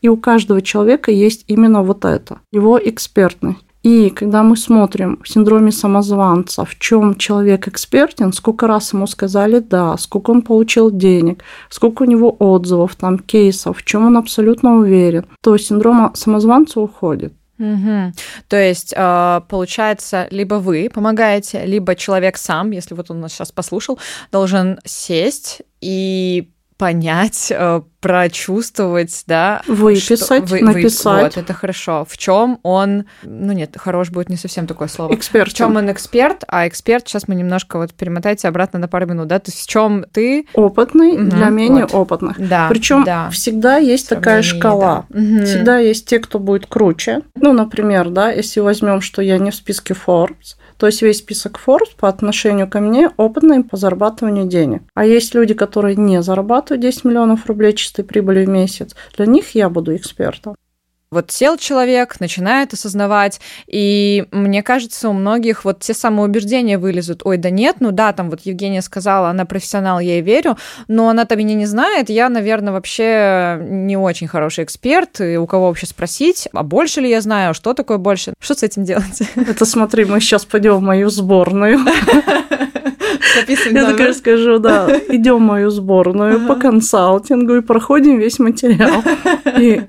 И 0.05 0.07
у 0.07 0.17
каждого 0.17 0.61
человека 0.61 1.09
есть 1.09 1.45
именно 1.47 1.81
вот 1.81 2.05
это, 2.05 2.37
его 2.51 2.79
экспертность. 2.79 3.57
И 3.81 4.11
когда 4.11 4.43
мы 4.43 4.55
смотрим 4.55 5.19
в 5.23 5.27
синдроме 5.27 5.71
самозванца, 5.71 6.63
в 6.63 6.77
чем 6.77 7.15
человек 7.15 7.67
экспертен, 7.67 8.31
сколько 8.31 8.67
раз 8.67 8.93
ему 8.93 9.07
сказали 9.07 9.57
«да», 9.57 9.97
сколько 9.97 10.29
он 10.29 10.43
получил 10.43 10.91
денег, 10.91 11.43
сколько 11.71 12.03
у 12.03 12.05
него 12.05 12.35
отзывов, 12.37 12.95
там, 12.95 13.17
кейсов, 13.17 13.79
в 13.79 13.83
чем 13.83 14.05
он 14.05 14.17
абсолютно 14.17 14.75
уверен, 14.75 15.25
то 15.41 15.57
синдром 15.57 16.13
самозванца 16.13 16.79
уходит. 16.81 17.33
Угу. 17.57 18.13
То 18.47 18.57
есть, 18.57 18.93
а, 18.95 19.39
получается, 19.49 20.27
либо 20.29 20.55
вы 20.55 20.91
помогаете, 20.93 21.65
либо 21.65 21.95
человек 21.95 22.37
сам, 22.37 22.69
если 22.69 22.93
вот 22.93 23.09
он 23.09 23.21
нас 23.21 23.33
сейчас 23.33 23.51
послушал, 23.51 23.97
должен 24.31 24.77
сесть 24.85 25.63
и 25.81 26.51
понять, 26.77 27.51
э, 27.51 27.81
прочувствовать, 28.05 29.23
да. 29.25 29.63
Выписать, 29.65 30.47
вы, 30.47 30.61
написать. 30.61 31.23
вот, 31.23 31.37
это 31.43 31.53
хорошо. 31.53 32.05
В 32.07 32.19
чем 32.19 32.59
он, 32.61 33.05
ну 33.23 33.51
нет, 33.51 33.75
хорош 33.77 34.11
будет 34.11 34.29
не 34.29 34.35
совсем 34.35 34.67
такое 34.67 34.89
слово. 34.89 35.15
Эксперт. 35.15 35.51
В 35.51 35.55
чем 35.55 35.75
он 35.75 35.91
эксперт, 35.91 36.43
а 36.47 36.67
эксперт, 36.67 37.07
сейчас 37.07 37.27
мы 37.27 37.33
немножко 37.33 37.79
вот 37.79 37.95
перемотайте 37.95 38.47
обратно 38.47 38.77
на 38.77 38.87
пару 38.87 39.07
минут, 39.07 39.27
да, 39.27 39.39
то 39.39 39.49
есть 39.49 39.63
в 39.63 39.67
чем 39.67 40.05
ты... 40.11 40.45
Опытный 40.53 41.13
угу, 41.13 41.31
для 41.31 41.49
менее 41.49 41.87
вот. 41.87 41.95
опытных. 41.95 42.47
Да, 42.47 42.67
Причем 42.69 43.05
да. 43.05 43.31
всегда 43.31 43.77
есть 43.77 44.07
такая 44.07 44.43
шкала. 44.43 45.07
Да. 45.09 45.19
Угу. 45.19 45.45
Всегда 45.45 45.79
есть 45.79 46.07
те, 46.07 46.19
кто 46.19 46.37
будет 46.37 46.67
круче. 46.67 47.21
Ну, 47.33 47.53
например, 47.53 48.09
да, 48.09 48.29
если 48.29 48.59
возьмем, 48.59 49.01
что 49.01 49.23
я 49.23 49.39
не 49.39 49.49
в 49.49 49.55
списке 49.55 49.95
Forbes, 49.95 50.57
то 50.77 50.87
есть 50.87 51.01
весь 51.01 51.19
список 51.19 51.59
Forbes 51.65 51.95
по 51.97 52.09
отношению 52.09 52.67
ко 52.67 52.81
мне 52.81 53.09
опытный 53.17 53.63
по 53.63 53.77
зарабатыванию 53.77 54.45
денег. 54.45 54.83
А 54.93 55.05
есть 55.05 55.33
люди, 55.33 55.53
которые 55.53 55.95
не 55.95 56.21
зарабатывают 56.21 56.81
10 56.81 57.05
миллионов 57.05 57.45
рублей 57.45 57.73
чистой 57.95 58.03
прибыли 58.03 58.45
в 58.45 58.49
месяц. 58.49 58.95
Для 59.17 59.25
них 59.25 59.55
я 59.55 59.69
буду 59.69 59.95
экспертом. 59.95 60.55
Вот 61.11 61.31
сел 61.31 61.55
человек, 61.57 62.19
начинает 62.19 62.73
осознавать, 62.73 63.39
и 63.67 64.25
мне 64.31 64.63
кажется, 64.63 65.07
у 65.07 65.13
многих 65.13 65.63
вот 65.63 65.79
те 65.79 65.93
самые 65.93 66.27
убеждения 66.27 66.77
вылезут. 66.77 67.21
Ой, 67.23 67.37
да 67.37 67.51
нет, 67.51 67.77
ну 67.79 67.91
да, 67.91 68.11
там 68.11 68.29
вот 68.29 68.41
Евгения 68.41 68.81
сказала, 68.81 69.29
она 69.29 69.45
профессионал, 69.45 69.99
я 69.99 70.13
ей 70.13 70.21
верю, 70.21 70.57
но 70.87 71.07
она-то 71.07 71.35
меня 71.37 71.53
не 71.53 71.67
знает, 71.67 72.09
я, 72.09 72.27
наверное, 72.27 72.73
вообще 72.73 73.59
не 73.61 73.95
очень 73.95 74.27
хороший 74.27 74.65
эксперт, 74.65 75.21
и 75.21 75.37
у 75.37 75.45
кого 75.45 75.67
вообще 75.67 75.85
спросить, 75.85 76.49
а 76.51 76.63
больше 76.63 77.01
ли 77.01 77.09
я 77.09 77.21
знаю, 77.21 77.53
что 77.53 77.73
такое 77.73 77.97
больше? 77.97 78.33
Что 78.39 78.55
с 78.55 78.63
этим 78.63 78.83
делать? 78.83 79.21
Это 79.35 79.63
смотри, 79.63 80.05
мы 80.05 80.19
сейчас 80.19 80.43
пойдем 80.43 80.77
в 80.77 80.81
мою 80.81 81.09
сборную. 81.09 81.79
Я 83.71 83.93
так 83.95 84.13
скажу, 84.13 84.59
да, 84.59 84.87
идем 85.09 85.37
в 85.37 85.41
мою 85.41 85.69
сборную 85.69 86.47
по 86.47 86.55
консалтингу 86.55 87.55
и 87.55 87.61
проходим 87.61 88.19
весь 88.19 88.39
материал. 88.39 89.03
И 89.59 89.81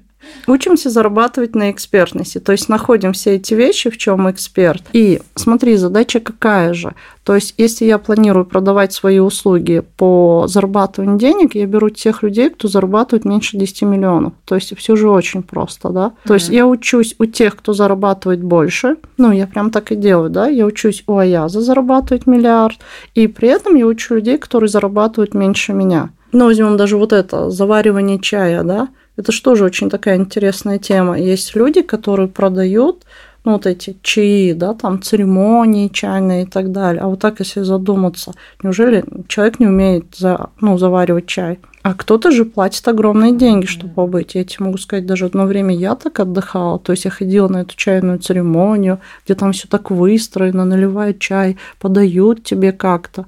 Учимся 0.46 0.90
зарабатывать 0.90 1.54
на 1.54 1.70
экспертности, 1.70 2.38
то 2.38 2.52
есть 2.52 2.68
находим 2.68 3.12
все 3.12 3.34
эти 3.34 3.54
вещи, 3.54 3.90
в 3.90 3.98
чем 3.98 4.30
эксперт. 4.30 4.82
И 4.92 5.20
смотри, 5.34 5.76
задача 5.76 6.20
какая 6.20 6.72
же? 6.72 6.94
То 7.26 7.34
есть, 7.34 7.54
если 7.58 7.86
я 7.86 7.98
планирую 7.98 8.46
продавать 8.46 8.92
свои 8.92 9.18
услуги 9.18 9.82
по 9.96 10.44
зарабатыванию 10.46 11.18
денег, 11.18 11.56
я 11.56 11.66
беру 11.66 11.90
тех 11.90 12.22
людей, 12.22 12.50
кто 12.50 12.68
зарабатывает 12.68 13.24
меньше 13.24 13.56
10 13.56 13.82
миллионов. 13.82 14.32
То 14.44 14.54
есть, 14.54 14.78
все 14.78 14.94
же 14.94 15.10
очень 15.10 15.42
просто, 15.42 15.88
да? 15.88 16.12
То 16.24 16.34
есть, 16.34 16.50
я 16.50 16.68
учусь 16.68 17.16
у 17.18 17.26
тех, 17.26 17.56
кто 17.56 17.72
зарабатывает 17.72 18.44
больше. 18.44 18.96
Ну, 19.16 19.32
я 19.32 19.48
прям 19.48 19.72
так 19.72 19.90
и 19.90 19.96
делаю, 19.96 20.30
да? 20.30 20.46
Я 20.46 20.66
учусь 20.66 21.02
у 21.08 21.16
Аяза 21.16 21.60
зарабатывать 21.60 22.28
миллиард, 22.28 22.78
и 23.16 23.26
при 23.26 23.48
этом 23.48 23.74
я 23.74 23.86
учу 23.86 24.14
людей, 24.14 24.38
которые 24.38 24.68
зарабатывают 24.68 25.34
меньше 25.34 25.72
меня. 25.72 26.10
Ну, 26.30 26.44
возьмем 26.44 26.76
даже 26.76 26.96
вот 26.96 27.12
это, 27.12 27.50
заваривание 27.50 28.20
чая, 28.20 28.62
да? 28.62 28.88
Это 29.16 29.32
же 29.32 29.42
тоже 29.42 29.64
очень 29.64 29.90
такая 29.90 30.16
интересная 30.16 30.78
тема. 30.78 31.18
Есть 31.18 31.54
люди, 31.54 31.82
которые 31.82 32.28
продают 32.28 33.04
ну, 33.46 33.52
вот 33.52 33.66
эти 33.66 33.96
чаи, 34.02 34.52
да, 34.52 34.74
там 34.74 35.00
церемонии 35.00 35.86
чайные 35.86 36.42
и 36.42 36.46
так 36.46 36.72
далее. 36.72 37.00
А 37.00 37.06
вот 37.06 37.20
так, 37.20 37.38
если 37.38 37.60
задуматься, 37.62 38.32
неужели 38.60 39.04
человек 39.28 39.60
не 39.60 39.68
умеет 39.68 40.16
за, 40.16 40.50
ну, 40.60 40.76
заваривать 40.78 41.26
чай? 41.26 41.60
А 41.82 41.94
кто-то 41.94 42.32
же 42.32 42.44
платит 42.44 42.86
огромные 42.88 43.36
деньги, 43.36 43.66
чтобы 43.66 43.94
побыть. 43.94 44.34
Я 44.34 44.42
тебе 44.42 44.64
могу 44.66 44.78
сказать, 44.78 45.06
даже 45.06 45.26
одно 45.26 45.46
время 45.46 45.72
я 45.72 45.94
так 45.94 46.18
отдыхала. 46.18 46.80
То 46.80 46.90
есть 46.90 47.04
я 47.04 47.12
ходила 47.12 47.46
на 47.46 47.58
эту 47.58 47.76
чайную 47.76 48.18
церемонию, 48.18 48.98
где 49.24 49.36
там 49.36 49.52
все 49.52 49.68
так 49.68 49.92
выстроено, 49.92 50.64
наливают 50.64 51.20
чай, 51.20 51.56
подают 51.78 52.42
тебе 52.42 52.72
как-то. 52.72 53.26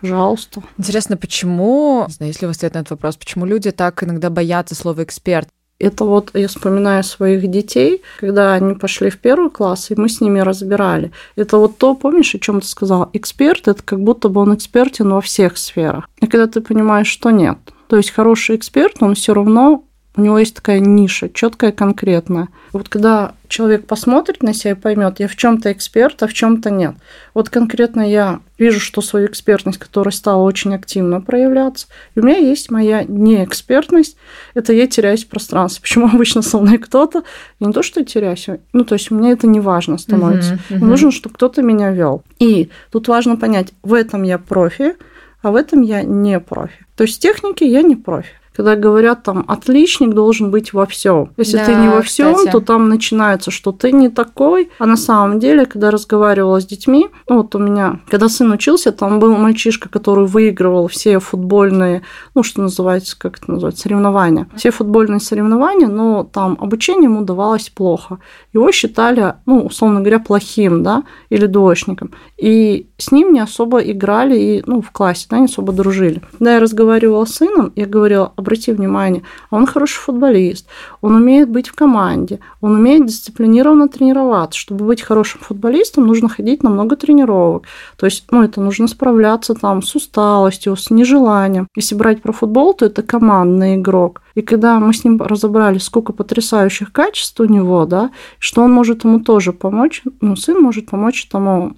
Пожалуйста. 0.00 0.62
Интересно, 0.76 1.16
почему, 1.16 2.04
не 2.06 2.12
знаю, 2.12 2.32
если 2.32 2.46
у 2.46 2.48
вас 2.48 2.58
ответ 2.58 2.74
на 2.74 2.78
этот 2.80 2.90
вопрос, 2.90 3.16
почему 3.16 3.46
люди 3.46 3.70
так 3.70 4.02
иногда 4.02 4.30
боятся 4.30 4.74
слова 4.74 5.02
эксперт? 5.02 5.48
Это 5.78 6.04
вот 6.04 6.30
я 6.34 6.48
вспоминаю 6.48 7.04
своих 7.04 7.48
детей, 7.48 8.02
когда 8.18 8.54
они 8.54 8.74
пошли 8.74 9.10
в 9.10 9.18
первый 9.18 9.50
класс, 9.50 9.90
и 9.90 9.94
мы 9.94 10.08
с 10.08 10.20
ними 10.20 10.40
разбирали. 10.40 11.12
Это 11.36 11.56
вот 11.56 11.78
то, 11.78 11.94
помнишь, 11.94 12.34
о 12.34 12.40
чем 12.40 12.60
ты 12.60 12.66
сказал? 12.66 13.10
Эксперт 13.12 13.68
это 13.68 13.82
как 13.82 14.00
будто 14.00 14.28
бы 14.28 14.40
он 14.40 14.54
экспертен 14.54 15.08
во 15.10 15.20
всех 15.20 15.56
сферах. 15.56 16.08
И 16.20 16.26
когда 16.26 16.48
ты 16.48 16.60
понимаешь, 16.60 17.06
что 17.06 17.30
нет. 17.30 17.58
То 17.86 17.96
есть 17.96 18.10
хороший 18.10 18.56
эксперт, 18.56 18.96
он 19.00 19.14
все 19.14 19.34
равно 19.34 19.84
у 20.18 20.20
него 20.20 20.36
есть 20.36 20.56
такая 20.56 20.80
ниша, 20.80 21.28
четкая, 21.28 21.70
конкретная. 21.70 22.48
Вот 22.72 22.88
когда 22.88 23.34
человек 23.46 23.86
посмотрит 23.86 24.42
на 24.42 24.52
себя 24.52 24.72
и 24.72 24.74
поймет, 24.74 25.20
я 25.20 25.28
в 25.28 25.36
чем-то 25.36 25.70
эксперт, 25.70 26.20
а 26.24 26.26
в 26.26 26.34
чем-то 26.34 26.70
нет. 26.70 26.96
Вот 27.34 27.50
конкретно 27.50 28.02
я 28.02 28.40
вижу, 28.58 28.80
что 28.80 29.00
свою 29.00 29.28
экспертность, 29.28 29.78
которая 29.78 30.10
стала 30.10 30.42
очень 30.42 30.74
активно 30.74 31.20
проявляться, 31.20 31.86
и 32.16 32.20
у 32.20 32.24
меня 32.24 32.38
есть 32.38 32.68
моя 32.68 33.04
неэкспертность, 33.04 34.16
это 34.54 34.72
я 34.72 34.88
теряюсь 34.88 35.24
в 35.24 35.28
пространстве. 35.28 35.82
Почему 35.82 36.08
обычно 36.08 36.42
со 36.42 36.58
мной 36.58 36.78
кто-то, 36.78 37.22
не 37.60 37.72
то, 37.72 37.84
что 37.84 38.00
я 38.00 38.06
теряюсь, 38.06 38.48
ну, 38.72 38.84
то 38.84 38.94
есть 38.96 39.12
мне 39.12 39.30
это 39.30 39.46
не 39.46 39.60
важно 39.60 39.98
становится. 39.98 40.54
Uh-huh, 40.54 40.58
uh-huh. 40.70 40.78
Мне 40.78 40.86
нужно, 40.86 41.12
чтобы 41.12 41.36
кто-то 41.36 41.62
меня 41.62 41.92
вел. 41.92 42.24
И 42.40 42.70
тут 42.90 43.06
важно 43.06 43.36
понять, 43.36 43.68
в 43.84 43.94
этом 43.94 44.24
я 44.24 44.38
профи, 44.38 44.96
а 45.42 45.52
в 45.52 45.54
этом 45.54 45.82
я 45.82 46.02
не 46.02 46.40
профи. 46.40 46.84
То 46.96 47.04
есть 47.04 47.18
в 47.18 47.20
технике 47.20 47.70
я 47.70 47.82
не 47.82 47.94
профи 47.94 48.32
когда 48.58 48.74
говорят 48.74 49.22
там 49.22 49.44
отличник 49.46 50.14
должен 50.14 50.50
быть 50.50 50.72
во 50.72 50.84
всем. 50.84 51.30
Если 51.36 51.58
да, 51.58 51.64
ты 51.64 51.74
не 51.76 51.88
во 51.88 52.02
всем, 52.02 52.34
то 52.50 52.58
там 52.58 52.88
начинается, 52.88 53.52
что 53.52 53.70
ты 53.70 53.92
не 53.92 54.08
такой. 54.08 54.68
А 54.80 54.86
на 54.86 54.96
самом 54.96 55.38
деле, 55.38 55.64
когда 55.64 55.92
разговаривала 55.92 56.60
с 56.60 56.66
детьми, 56.66 57.06
ну 57.28 57.36
вот 57.36 57.54
у 57.54 57.60
меня, 57.60 58.00
когда 58.10 58.28
сын 58.28 58.50
учился, 58.50 58.90
там 58.90 59.20
был 59.20 59.36
мальчишка, 59.36 59.88
который 59.88 60.26
выигрывал 60.26 60.88
все 60.88 61.20
футбольные, 61.20 62.02
ну 62.34 62.42
что 62.42 62.62
называется, 62.62 63.16
как 63.16 63.38
это 63.38 63.52
называется, 63.52 63.82
соревнования. 63.82 64.48
Все 64.56 64.72
футбольные 64.72 65.20
соревнования, 65.20 65.86
но 65.86 66.24
там 66.24 66.58
обучение 66.60 67.04
ему 67.04 67.22
давалось 67.22 67.70
плохо. 67.70 68.18
Его 68.52 68.72
считали, 68.72 69.34
ну, 69.46 69.66
условно 69.66 70.00
говоря, 70.00 70.18
плохим, 70.18 70.82
да, 70.82 71.04
или 71.30 71.46
двоечником. 71.46 72.10
И 72.36 72.88
с 72.96 73.12
ним 73.12 73.32
не 73.32 73.38
особо 73.38 73.78
играли 73.78 74.36
и, 74.36 74.62
ну, 74.66 74.80
в 74.80 74.90
классе, 74.90 75.28
да, 75.30 75.38
не 75.38 75.44
особо 75.44 75.72
дружили. 75.72 76.22
Когда 76.32 76.54
я 76.54 76.60
разговаривала 76.60 77.24
с 77.24 77.36
сыном, 77.36 77.72
я 77.76 77.86
говорила, 77.86 78.32
обрати 78.48 78.72
внимание, 78.72 79.22
он 79.50 79.66
хороший 79.66 79.98
футболист, 79.98 80.66
он 81.02 81.14
умеет 81.14 81.48
быть 81.50 81.68
в 81.68 81.74
команде, 81.74 82.38
он 82.60 82.74
умеет 82.74 83.06
дисциплинированно 83.06 83.88
тренироваться. 83.88 84.58
Чтобы 84.58 84.84
быть 84.84 85.02
хорошим 85.02 85.40
футболистом, 85.40 86.06
нужно 86.06 86.28
ходить 86.28 86.62
на 86.62 86.70
много 86.70 86.96
тренировок. 86.96 87.64
То 87.96 88.06
есть, 88.06 88.24
ну, 88.30 88.42
это 88.42 88.60
нужно 88.60 88.88
справляться 88.88 89.54
там 89.54 89.82
с 89.82 89.94
усталостью, 89.94 90.76
с 90.76 90.90
нежеланием. 90.90 91.66
Если 91.76 91.94
брать 91.96 92.22
про 92.22 92.32
футбол, 92.32 92.74
то 92.74 92.86
это 92.86 93.02
командный 93.02 93.74
игрок. 93.76 94.22
И 94.38 94.42
когда 94.42 94.78
мы 94.78 94.94
с 94.94 95.04
ним 95.04 95.20
разобрали, 95.20 95.78
сколько 95.78 96.12
потрясающих 96.12 96.92
качеств 96.92 97.40
у 97.40 97.44
него, 97.44 97.86
да, 97.86 98.12
что 98.38 98.62
он 98.62 98.70
может 98.70 99.02
ему 99.02 99.18
тоже 99.18 99.52
помочь, 99.52 100.02
ну, 100.20 100.36
сын 100.36 100.62
может 100.62 100.90
помочь 100.90 101.26
тому 101.28 101.74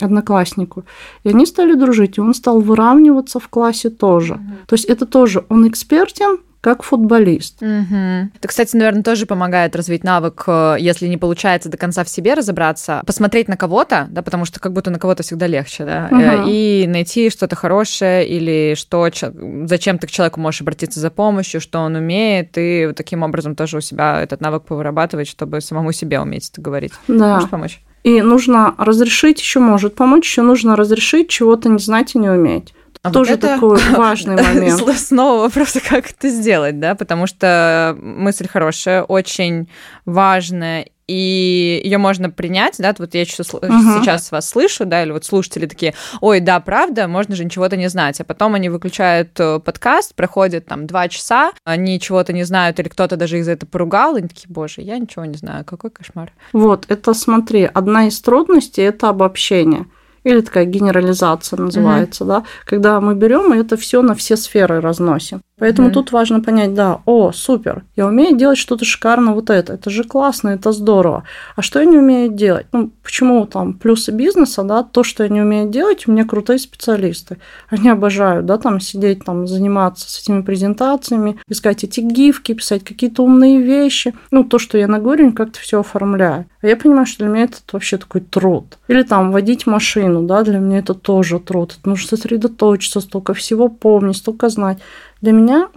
однокласснику. 0.00 0.84
И 1.24 1.30
они 1.30 1.44
стали 1.44 1.74
дружить, 1.74 2.16
и 2.18 2.20
он 2.20 2.32
стал 2.32 2.60
выравниваться 2.60 3.40
в 3.40 3.48
классе 3.48 3.90
тоже. 3.90 4.34
Mm-hmm. 4.34 4.66
То 4.68 4.74
есть 4.76 4.84
это 4.84 5.06
тоже 5.06 5.44
он 5.48 5.66
экспертен, 5.66 6.38
как 6.64 6.82
футболист. 6.82 7.60
Угу. 7.60 8.30
Это, 8.36 8.48
кстати, 8.48 8.74
наверное, 8.74 9.02
тоже 9.02 9.26
помогает 9.26 9.76
развить 9.76 10.02
навык, 10.02 10.44
э, 10.46 10.76
если 10.78 11.06
не 11.08 11.18
получается 11.18 11.68
до 11.68 11.76
конца 11.76 12.04
в 12.04 12.08
себе 12.08 12.32
разобраться, 12.32 13.02
посмотреть 13.06 13.48
на 13.48 13.58
кого-то, 13.58 14.06
да, 14.08 14.22
потому 14.22 14.46
что 14.46 14.60
как 14.60 14.72
будто 14.72 14.90
на 14.90 14.98
кого-то 14.98 15.22
всегда 15.22 15.46
легче, 15.46 15.84
да, 15.84 16.08
угу. 16.10 16.48
и 16.48 16.86
найти 16.88 17.28
что-то 17.28 17.54
хорошее 17.54 18.26
или 18.26 18.76
что, 18.76 19.10
зачем 19.66 19.98
ты 19.98 20.06
к 20.06 20.10
человеку 20.10 20.40
можешь 20.40 20.62
обратиться 20.62 21.00
за 21.00 21.10
помощью, 21.10 21.60
что 21.60 21.80
он 21.80 21.96
умеет, 21.96 22.56
и 22.56 22.90
таким 22.96 23.22
образом 23.22 23.56
тоже 23.56 23.76
у 23.76 23.80
себя 23.82 24.22
этот 24.22 24.40
навык 24.40 24.62
повырабатывать, 24.64 25.28
чтобы 25.28 25.60
самому 25.60 25.92
себе 25.92 26.18
уметь 26.18 26.48
это 26.48 26.62
говорить. 26.62 26.94
Да. 27.08 27.34
Можешь 27.34 27.50
помочь? 27.50 27.82
И 28.04 28.22
нужно 28.22 28.74
разрешить, 28.78 29.38
еще 29.38 29.60
может 29.60 29.96
помочь, 29.96 30.24
еще 30.24 30.40
нужно 30.40 30.76
разрешить 30.76 31.28
чего-то 31.28 31.68
не 31.68 31.78
знать 31.78 32.14
и 32.14 32.18
не 32.18 32.30
уметь. 32.30 32.72
А 33.04 33.10
Тоже 33.10 33.32
вот 33.32 33.40
такой 33.40 33.78
важный 33.96 34.42
момент. 34.42 34.80
Снова 34.96 35.42
вопрос, 35.42 35.76
как 35.86 36.10
это 36.10 36.30
сделать, 36.30 36.80
да, 36.80 36.94
потому 36.94 37.26
что 37.26 37.94
мысль 38.00 38.48
хорошая, 38.48 39.02
очень 39.02 39.68
важная 40.06 40.86
и 41.06 41.82
ее 41.84 41.98
можно 41.98 42.30
принять, 42.30 42.76
да, 42.78 42.94
вот 42.96 43.14
я 43.14 43.26
сейчас, 43.26 43.48
сейчас 43.48 44.32
вас 44.32 44.48
слышу, 44.48 44.86
да, 44.86 45.02
или 45.02 45.10
вот 45.10 45.26
слушатели 45.26 45.66
такие, 45.66 45.92
ой, 46.22 46.40
да, 46.40 46.58
правда, 46.60 47.06
можно 47.06 47.36
же 47.36 47.44
ничего-то 47.44 47.76
не 47.76 47.88
знать, 47.88 48.22
а 48.22 48.24
потом 48.24 48.54
они 48.54 48.70
выключают 48.70 49.38
э, 49.38 49.60
подкаст, 49.60 50.14
проходит 50.14 50.64
там 50.64 50.86
два 50.86 51.08
часа, 51.08 51.52
они 51.64 52.00
чего-то 52.00 52.32
не 52.32 52.44
знают, 52.44 52.80
или 52.80 52.88
кто-то 52.88 53.16
даже 53.16 53.36
их 53.38 53.44
за 53.44 53.52
это 53.52 53.66
поругал, 53.66 54.16
и 54.16 54.20
они 54.20 54.28
такие, 54.28 54.46
боже, 54.48 54.80
я 54.80 54.96
ничего 54.96 55.26
не 55.26 55.36
знаю, 55.36 55.66
какой 55.66 55.90
кошмар. 55.90 56.32
Вот, 56.54 56.86
это 56.88 57.12
смотри, 57.12 57.64
одна 57.64 58.06
из 58.06 58.18
трудностей– 58.22 58.80
это 58.82 59.10
обобщение 59.10 59.84
или 60.24 60.40
такая 60.40 60.64
генерализация 60.64 61.58
называется, 61.58 62.24
mm-hmm. 62.24 62.28
да, 62.28 62.44
когда 62.64 63.00
мы 63.00 63.14
берем 63.14 63.54
и 63.54 63.58
это 63.58 63.76
все 63.76 64.02
на 64.02 64.14
все 64.14 64.36
сферы 64.36 64.80
разносим. 64.80 65.42
Поэтому 65.58 65.88
mm-hmm. 65.88 65.92
тут 65.92 66.12
важно 66.12 66.40
понять, 66.40 66.74
да, 66.74 67.00
о, 67.06 67.30
супер, 67.32 67.84
я 67.94 68.06
умею 68.06 68.36
делать 68.36 68.58
что-то 68.58 68.84
шикарно 68.84 69.34
вот 69.34 69.50
это, 69.50 69.74
это 69.74 69.88
же 69.88 70.02
классно, 70.02 70.48
это 70.48 70.72
здорово. 70.72 71.22
А 71.54 71.62
что 71.62 71.78
я 71.78 71.84
не 71.84 71.96
умею 71.96 72.32
делать? 72.32 72.66
Ну, 72.72 72.90
почему 73.04 73.46
там 73.46 73.74
плюсы 73.74 74.10
бизнеса, 74.10 74.64
да, 74.64 74.82
то, 74.82 75.04
что 75.04 75.22
я 75.22 75.28
не 75.28 75.40
умею 75.40 75.68
делать, 75.68 76.08
у 76.08 76.12
меня 76.12 76.24
крутые 76.24 76.58
специалисты. 76.58 77.38
Они 77.68 77.88
обожают, 77.88 78.46
да, 78.46 78.58
там 78.58 78.80
сидеть, 78.80 79.24
там 79.24 79.46
заниматься 79.46 80.10
с 80.10 80.20
этими 80.20 80.42
презентациями, 80.42 81.38
искать 81.48 81.84
эти 81.84 82.00
гифки, 82.00 82.54
писать 82.54 82.82
какие-то 82.82 83.22
умные 83.22 83.60
вещи. 83.60 84.12
Ну, 84.32 84.42
то, 84.42 84.58
что 84.58 84.76
я 84.76 84.88
на 84.88 84.98
горе, 84.98 85.30
как-то 85.30 85.60
все 85.60 85.80
оформляю. 85.80 86.46
А 86.62 86.66
я 86.66 86.76
понимаю, 86.76 87.06
что 87.06 87.18
для 87.18 87.28
меня 87.28 87.44
это 87.44 87.58
вообще 87.72 87.98
такой 87.98 88.22
труд. 88.22 88.78
Или 88.88 89.02
там 89.02 89.30
водить 89.30 89.66
машину, 89.66 90.22
да, 90.22 90.42
для 90.42 90.58
меня 90.58 90.78
это 90.78 90.94
тоже 90.94 91.38
труд. 91.38 91.76
Это 91.78 91.88
нужно 91.88 92.08
сосредоточиться, 92.08 93.00
столько 93.00 93.34
всего 93.34 93.68
помнить, 93.68 94.16
столько 94.16 94.48
знать. 94.48 94.78
Для 95.24 95.32
меня 95.32 95.68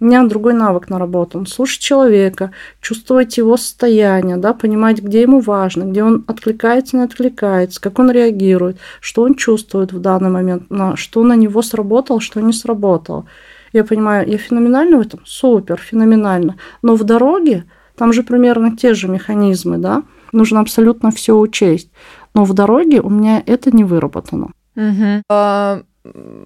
у 0.00 0.04
меня 0.04 0.24
другой 0.24 0.52
навык 0.52 0.88
наработан. 0.90 1.46
Слушать 1.46 1.80
человека, 1.80 2.50
чувствовать 2.80 3.38
его 3.38 3.56
состояние, 3.56 4.36
да, 4.36 4.52
понимать, 4.52 5.00
где 5.00 5.22
ему 5.22 5.38
важно, 5.38 5.84
где 5.84 6.02
он 6.02 6.24
откликается, 6.26 6.96
не 6.96 7.04
откликается, 7.04 7.80
как 7.80 8.00
он 8.00 8.10
реагирует, 8.10 8.78
что 9.00 9.22
он 9.22 9.36
чувствует 9.36 9.92
в 9.92 10.00
данный 10.00 10.30
момент, 10.30 10.70
на 10.70 10.96
что 10.96 11.22
на 11.22 11.34
него 11.34 11.62
сработало, 11.62 12.20
что 12.20 12.40
не 12.40 12.52
сработало. 12.52 13.26
Я 13.72 13.84
понимаю, 13.84 14.28
я 14.28 14.38
феноменально 14.38 14.96
в 14.96 15.02
этом? 15.02 15.20
Супер, 15.24 15.76
феноменально. 15.76 16.56
Но 16.82 16.96
в 16.96 17.04
дороге 17.04 17.64
там 17.96 18.12
же 18.12 18.24
примерно 18.24 18.76
те 18.76 18.92
же 18.92 19.06
механизмы, 19.06 19.78
да, 19.78 20.02
нужно 20.32 20.58
абсолютно 20.58 21.12
все 21.12 21.38
учесть. 21.38 21.92
Но 22.34 22.44
в 22.44 22.54
дороге 22.54 23.00
у 23.00 23.08
меня 23.08 23.40
это 23.46 23.70
не 23.70 23.84
выработано. 23.84 24.50
Угу 24.74 25.84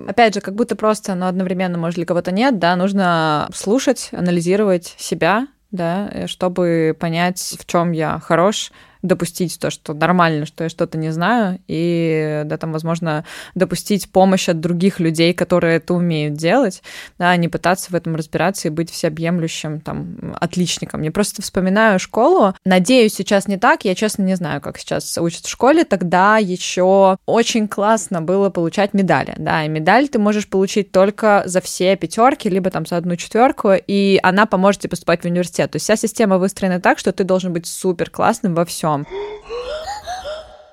опять 0.09 0.35
же, 0.35 0.41
как 0.41 0.55
будто 0.55 0.77
просто, 0.77 1.15
но 1.15 1.27
одновременно, 1.29 1.79
может, 1.79 1.97
для 1.97 2.07
кого-то 2.07 2.33
нет, 2.33 2.59
да, 2.59 2.77
нужно 2.77 3.49
слушать, 3.55 4.11
анализировать 4.13 4.95
себя, 4.99 5.49
да, 5.71 6.09
э, 6.13 6.27
чтобы 6.27 6.97
понять, 6.99 7.57
в 7.59 7.67
чем 7.67 7.93
я 7.93 8.19
хорош, 8.21 8.73
допустить 9.03 9.59
то, 9.59 9.71
что 9.71 9.95
нормально, 9.95 10.47
что 10.47 10.65
я 10.65 10.71
что-то 10.71 10.99
не 10.99 11.11
знаю, 11.11 11.61
и, 11.69 12.43
да, 12.45 12.57
там, 12.57 12.73
возможно, 12.73 13.25
допустить 13.55 14.11
помощь 14.11 14.49
от 14.49 14.61
других 14.61 15.01
людей, 15.01 15.33
которые 15.33 15.77
это 15.77 15.95
умеют 15.95 16.35
делать, 16.35 16.83
да, 17.19 17.31
а 17.31 17.37
не 17.37 17.49
пытаться 17.49 17.91
в 17.91 17.95
этом 17.95 18.17
разбираться 18.17 18.69
и 18.69 18.71
быть 18.71 18.91
всеобъемлющим, 18.91 19.81
там, 19.81 20.37
отличником. 20.39 21.03
Я 21.03 21.13
просто 21.13 21.43
вспоминаю 21.43 21.99
школу, 21.99 22.55
надеюсь, 22.65 23.15
сейчас 23.15 23.49
не 23.49 23.57
так, 23.57 23.85
я, 23.85 23.95
честно, 23.95 24.23
не 24.23 24.37
знаю, 24.37 24.61
как 24.61 24.79
сейчас 24.79 25.17
учат 25.19 25.47
в 25.47 25.49
школе, 25.49 25.85
тогда 25.85 26.37
еще 26.39 27.17
очень 27.27 27.69
классно 27.69 28.21
было 28.21 28.51
получать 28.51 28.93
медали, 28.95 29.35
да, 29.39 29.65
и 29.65 29.69
медаль 29.69 30.09
ты 30.09 30.19
можешь 30.19 30.49
получить 30.49 30.93
только 30.93 31.43
за 31.47 31.61
все 31.61 31.97
пятерки, 31.97 32.49
либо 32.49 32.71
там 32.71 32.85
за 32.87 32.97
одну 32.97 33.17
четверку, 33.17 33.73
и 33.75 34.19
она 34.23 34.47
поможет 34.47 34.83
тебе 34.83 34.91
поступать 34.91 35.23
в 35.23 35.25
университет. 35.25 35.71
То 35.71 35.77
есть 35.77 35.85
вся 35.85 35.97
система 35.97 36.39
выстроена 36.39 36.81
так, 36.81 36.99
что 36.99 37.13
ты 37.13 37.25
должен 37.25 37.53
быть 37.53 37.67
супер 37.67 38.11
классным 38.11 38.55
во 38.55 38.65
всем 38.65 38.90
всем. 38.99 39.07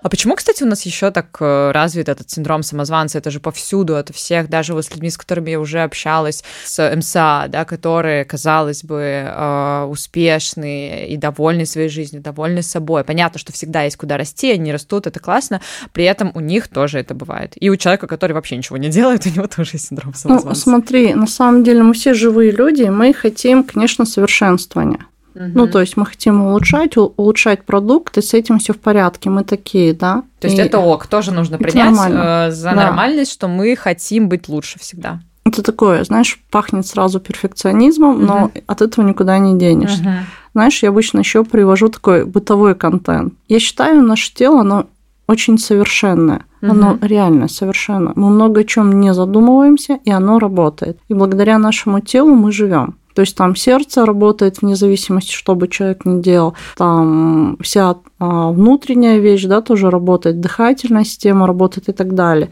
А 0.03 0.09
почему, 0.09 0.35
кстати, 0.35 0.63
у 0.63 0.67
нас 0.67 0.83
еще 0.83 1.11
так 1.11 1.35
э, 1.41 1.71
развит 1.71 2.07
этот 2.07 2.29
синдром 2.29 2.63
самозванца? 2.63 3.17
Это 3.17 3.29
же 3.29 3.41
повсюду, 3.41 3.93
это 3.93 4.13
всех, 4.13 4.47
даже 4.47 4.73
вот 4.73 4.85
с 4.85 4.91
людьми, 4.91 5.09
с 5.09 5.17
которыми 5.17 5.49
я 5.49 5.59
уже 5.59 5.81
общалась, 5.81 6.45
с 6.63 6.95
МСА, 6.95 7.47
да, 7.49 7.65
которые, 7.65 8.23
казалось 8.23 8.85
бы, 8.85 9.01
э, 9.01 9.87
успешные 9.89 11.09
и 11.09 11.17
довольны 11.17 11.65
своей 11.65 11.89
жизнью, 11.89 12.21
довольны 12.21 12.61
собой. 12.61 13.03
Понятно, 13.03 13.37
что 13.37 13.51
всегда 13.51 13.83
есть 13.83 13.97
куда 13.97 14.17
расти, 14.17 14.51
они 14.51 14.71
растут, 14.71 15.07
это 15.07 15.19
классно, 15.19 15.61
при 15.91 16.05
этом 16.05 16.31
у 16.35 16.39
них 16.39 16.69
тоже 16.69 16.99
это 16.99 17.13
бывает. 17.13 17.53
И 17.59 17.69
у 17.69 17.75
человека, 17.75 18.07
который 18.07 18.31
вообще 18.31 18.55
ничего 18.55 18.77
не 18.77 18.87
делает, 18.89 19.25
у 19.25 19.29
него 19.29 19.47
тоже 19.53 19.71
есть 19.73 19.87
синдром 19.87 20.13
ну, 20.13 20.17
самозванца. 20.17 20.47
Ну, 20.47 20.55
смотри, 20.55 21.15
на 21.15 21.27
самом 21.27 21.65
деле 21.65 21.83
мы 21.83 21.93
все 21.93 22.13
живые 22.13 22.51
люди, 22.51 22.83
мы 22.83 23.13
хотим, 23.13 23.65
конечно, 23.65 24.05
совершенствования. 24.05 25.05
Угу. 25.37 25.51
Ну, 25.53 25.67
то 25.67 25.79
есть 25.79 25.97
мы 25.97 26.05
хотим 26.05 26.41
улучшать, 26.41 26.97
улучшать 26.97 27.63
продукт, 27.63 28.17
и 28.17 28.21
с 28.21 28.33
этим 28.33 28.57
все 28.57 28.73
в 28.73 28.79
порядке. 28.79 29.29
Мы 29.29 29.43
такие, 29.43 29.93
да. 29.93 30.23
То 30.39 30.47
есть 30.47 30.57
и 30.57 30.61
это 30.61 30.79
ок, 30.79 31.07
тоже 31.07 31.31
нужно 31.31 31.57
принять 31.57 31.91
нормально. 31.91 32.47
Э, 32.47 32.51
за 32.51 32.69
да. 32.71 32.75
нормальность, 32.75 33.31
что 33.31 33.47
мы 33.47 33.75
хотим 33.75 34.29
быть 34.29 34.49
лучше 34.49 34.79
всегда. 34.79 35.21
Это 35.45 35.61
такое, 35.61 36.03
знаешь, 36.03 36.39
пахнет 36.51 36.85
сразу 36.85 37.19
перфекционизмом, 37.19 38.15
угу. 38.15 38.25
но 38.25 38.51
от 38.65 38.81
этого 38.81 39.05
никуда 39.05 39.37
не 39.37 39.57
денешься. 39.57 40.01
Угу. 40.01 40.09
Знаешь, 40.53 40.81
я 40.83 40.89
обычно 40.89 41.19
еще 41.19 41.43
привожу 41.43 41.89
такой 41.89 42.25
бытовой 42.25 42.73
контент. 42.75 43.33
Я 43.47 43.59
считаю, 43.59 44.01
наше 44.01 44.33
тело, 44.33 44.61
оно 44.61 44.87
очень 45.27 45.57
совершенное. 45.57 46.45
Угу. 46.61 46.71
Оно 46.71 46.97
реально 47.01 47.47
совершенно. 47.47 48.11
Мы 48.15 48.29
много 48.29 48.61
о 48.61 48.63
чем 48.63 48.99
не 48.99 49.13
задумываемся, 49.13 49.99
и 50.03 50.09
оно 50.09 50.39
работает. 50.39 50.97
И 51.09 51.13
благодаря 51.13 51.59
нашему 51.59 51.99
телу 51.99 52.33
мы 52.33 52.51
живем. 52.51 52.95
То 53.17 53.21
есть 53.21 53.35
там 53.35 53.55
сердце 53.55 54.05
работает 54.05 54.61
вне 54.61 54.75
зависимости, 54.75 55.31
что 55.31 55.55
бы 55.55 55.67
человек 55.67 56.05
ни 56.05 56.21
делал. 56.21 56.53
Там 56.77 57.57
вся 57.61 57.95
а, 58.19 58.51
внутренняя 58.51 59.17
вещь, 59.17 59.45
да, 59.45 59.61
тоже 59.61 59.89
работает, 59.89 60.39
дыхательная 60.39 61.03
система 61.03 61.47
работает 61.47 61.89
и 61.89 61.93
так 61.93 62.13
далее. 62.13 62.51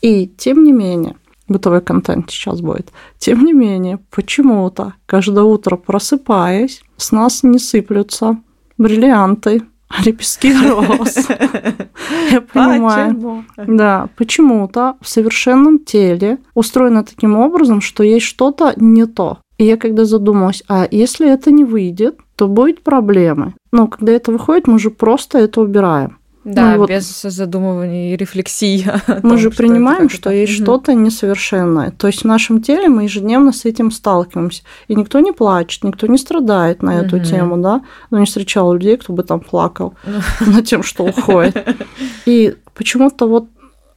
И 0.00 0.26
тем 0.26 0.64
не 0.64 0.72
менее, 0.72 1.16
бытовой 1.48 1.82
контент 1.82 2.30
сейчас 2.30 2.62
будет. 2.62 2.92
Тем 3.18 3.44
не 3.44 3.52
менее, 3.52 3.98
почему-то 4.10 4.94
каждое 5.04 5.44
утро 5.44 5.76
просыпаясь, 5.76 6.80
с 6.96 7.12
нас 7.12 7.42
не 7.42 7.58
сыплются 7.58 8.38
бриллианты, 8.78 9.64
лепестки 10.02 10.50
роз. 10.54 11.28
Я 12.30 12.40
понимаю. 12.40 13.44
Да, 13.58 14.08
почему-то 14.16 14.96
в 15.02 15.08
совершенном 15.10 15.78
теле 15.78 16.38
устроено 16.54 17.04
таким 17.04 17.36
образом, 17.36 17.82
что 17.82 18.02
есть 18.02 18.24
что-то 18.24 18.72
не 18.76 19.04
то. 19.04 19.40
И 19.58 19.64
я 19.64 19.76
когда 19.76 20.04
задумалась, 20.04 20.62
а 20.68 20.86
если 20.90 21.30
это 21.30 21.50
не 21.50 21.64
выйдет, 21.64 22.16
то 22.36 22.46
будет 22.46 22.82
проблемы. 22.82 23.54
Но 23.72 23.86
когда 23.86 24.12
это 24.12 24.30
выходит, 24.30 24.66
мы 24.66 24.78
же 24.78 24.90
просто 24.90 25.38
это 25.38 25.60
убираем. 25.60 26.18
Да, 26.46 26.74
ну, 26.74 26.78
вот 26.78 26.90
без 26.90 27.22
задумывания 27.22 28.14
и 28.14 28.16
рефлексии. 28.16 28.86
Мы 29.08 29.30
том, 29.30 29.38
же 29.38 29.50
принимаем, 29.50 30.08
что, 30.08 30.18
что 30.18 30.30
есть 30.30 30.58
угу. 30.58 30.62
что-то 30.62 30.94
несовершенное. 30.94 31.90
То 31.90 32.06
есть 32.06 32.22
в 32.22 32.24
нашем 32.24 32.62
теле 32.62 32.88
мы 32.88 33.02
ежедневно 33.02 33.52
с 33.52 33.64
этим 33.64 33.90
сталкиваемся. 33.90 34.62
И 34.86 34.94
никто 34.94 35.18
не 35.18 35.32
плачет, 35.32 35.82
никто 35.82 36.06
не 36.06 36.18
страдает 36.18 36.82
на 36.82 37.00
эту 37.00 37.16
угу. 37.16 37.24
тему, 37.24 37.56
да. 37.56 37.82
Но 38.10 38.20
не 38.20 38.26
встречала 38.26 38.74
людей, 38.74 38.96
кто 38.96 39.12
бы 39.12 39.24
там 39.24 39.40
плакал 39.40 39.94
ну. 40.06 40.20
над 40.52 40.64
тем, 40.66 40.84
что 40.84 41.04
уходит. 41.04 41.56
И 42.26 42.54
почему-то 42.74 43.26
вот 43.26 43.48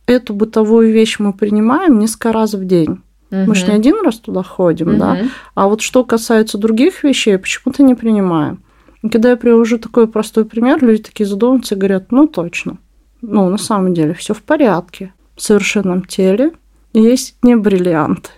эту 0.07 0.33
бытовую 0.33 0.91
вещь 0.91 1.19
мы 1.19 1.33
принимаем 1.33 1.99
несколько 1.99 2.31
раз 2.31 2.55
в 2.55 2.65
день. 2.65 3.03
Угу. 3.31 3.41
Мы 3.47 3.55
же 3.55 3.67
не 3.67 3.73
один 3.73 4.03
раз 4.03 4.17
туда 4.17 4.43
ходим, 4.43 4.89
угу. 4.89 4.97
да. 4.97 5.19
А 5.55 5.67
вот 5.67 5.81
что 5.81 6.03
касается 6.03 6.57
других 6.57 7.03
вещей, 7.03 7.37
почему-то 7.37 7.83
не 7.83 7.95
принимаем. 7.95 8.63
И 9.01 9.09
когда 9.09 9.29
я 9.29 9.37
привожу 9.37 9.77
такой 9.77 10.07
простой 10.07 10.45
пример, 10.45 10.83
люди 10.83 11.03
такие 11.03 11.27
задумываются 11.27 11.75
и 11.75 11.77
говорят, 11.77 12.11
ну 12.11 12.27
точно. 12.27 12.77
Ну, 13.21 13.49
на 13.49 13.57
самом 13.57 13.93
деле, 13.93 14.13
все 14.13 14.33
в 14.33 14.41
порядке. 14.41 15.13
В 15.35 15.41
совершенном 15.41 16.05
теле 16.05 16.51
есть 16.93 17.35
не 17.43 17.55
бриллианты. 17.55 18.29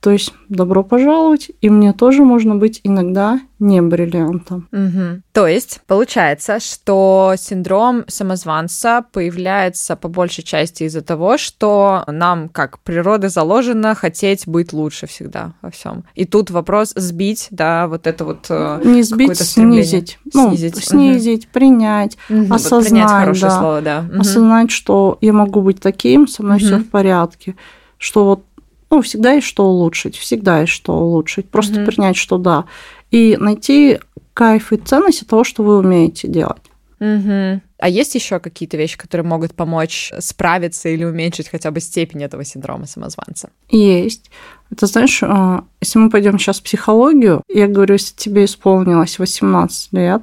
То 0.00 0.10
есть 0.10 0.32
добро 0.48 0.84
пожаловать, 0.84 1.50
и 1.60 1.70
мне 1.70 1.92
тоже 1.92 2.22
можно 2.22 2.54
быть 2.54 2.80
иногда 2.84 3.40
не 3.58 3.80
бриллиантом. 3.80 4.68
Угу. 4.70 5.22
То 5.32 5.46
есть 5.46 5.80
получается, 5.86 6.60
что 6.60 7.34
синдром 7.38 8.04
самозванца 8.06 9.04
появляется 9.10 9.96
по 9.96 10.08
большей 10.08 10.44
части 10.44 10.84
из-за 10.84 11.00
того, 11.00 11.38
что 11.38 12.04
нам, 12.06 12.48
как 12.50 12.78
природа 12.80 13.30
заложено, 13.30 13.94
хотеть 13.94 14.46
быть 14.46 14.72
лучше 14.72 15.06
всегда 15.06 15.54
во 15.62 15.70
всем. 15.70 16.04
И 16.14 16.26
тут 16.26 16.50
вопрос 16.50 16.92
сбить, 16.94 17.48
да, 17.50 17.88
вот 17.88 18.06
это 18.06 18.24
вот 18.24 18.46
э, 18.50 18.82
не 18.84 19.02
сбить, 19.02 19.38
снизить, 19.38 20.18
ну, 20.34 20.50
снизить, 20.50 20.84
снизить, 20.84 21.44
угу. 21.46 21.52
принять, 21.52 22.18
угу. 22.28 22.54
осознать, 22.54 22.72
вот 22.72 22.84
принять 22.84 23.10
хорошее 23.10 23.50
да, 23.50 23.58
слово, 23.58 23.80
да, 23.80 24.04
угу. 24.08 24.20
осознать, 24.20 24.70
что 24.70 25.18
я 25.22 25.32
могу 25.32 25.62
быть 25.62 25.80
таким, 25.80 26.28
со 26.28 26.42
мной 26.42 26.58
угу. 26.58 26.66
все 26.66 26.76
в 26.78 26.90
порядке, 26.90 27.56
что 27.98 28.24
вот 28.26 28.44
ну, 28.90 29.02
всегда 29.02 29.32
есть 29.32 29.46
что 29.46 29.66
улучшить, 29.66 30.16
всегда 30.16 30.60
есть 30.60 30.72
что 30.72 30.96
улучшить. 30.96 31.48
Просто 31.48 31.80
угу. 31.80 31.90
принять, 31.90 32.16
что 32.16 32.38
да. 32.38 32.66
И 33.10 33.36
найти 33.38 33.98
кайф 34.34 34.72
и 34.72 34.76
ценность 34.76 35.26
того, 35.26 35.44
что 35.44 35.62
вы 35.62 35.78
умеете 35.78 36.28
делать. 36.28 36.62
Угу. 37.00 37.60
А 37.78 37.88
есть 37.88 38.14
еще 38.14 38.38
какие-то 38.38 38.76
вещи, 38.76 38.96
которые 38.96 39.26
могут 39.26 39.54
помочь 39.54 40.12
справиться 40.18 40.88
или 40.88 41.04
уменьшить 41.04 41.48
хотя 41.48 41.70
бы 41.70 41.80
степень 41.80 42.22
этого 42.22 42.44
синдрома 42.44 42.86
самозванца? 42.86 43.50
Есть. 43.70 44.30
Это 44.70 44.86
знаешь, 44.86 45.22
а, 45.22 45.64
если 45.80 45.98
мы 45.98 46.08
пойдем 46.08 46.38
сейчас 46.38 46.60
в 46.60 46.62
психологию, 46.62 47.42
я 47.48 47.66
говорю, 47.66 47.94
если 47.94 48.14
тебе 48.14 48.46
исполнилось 48.46 49.18
18 49.18 49.92
лет, 49.92 50.22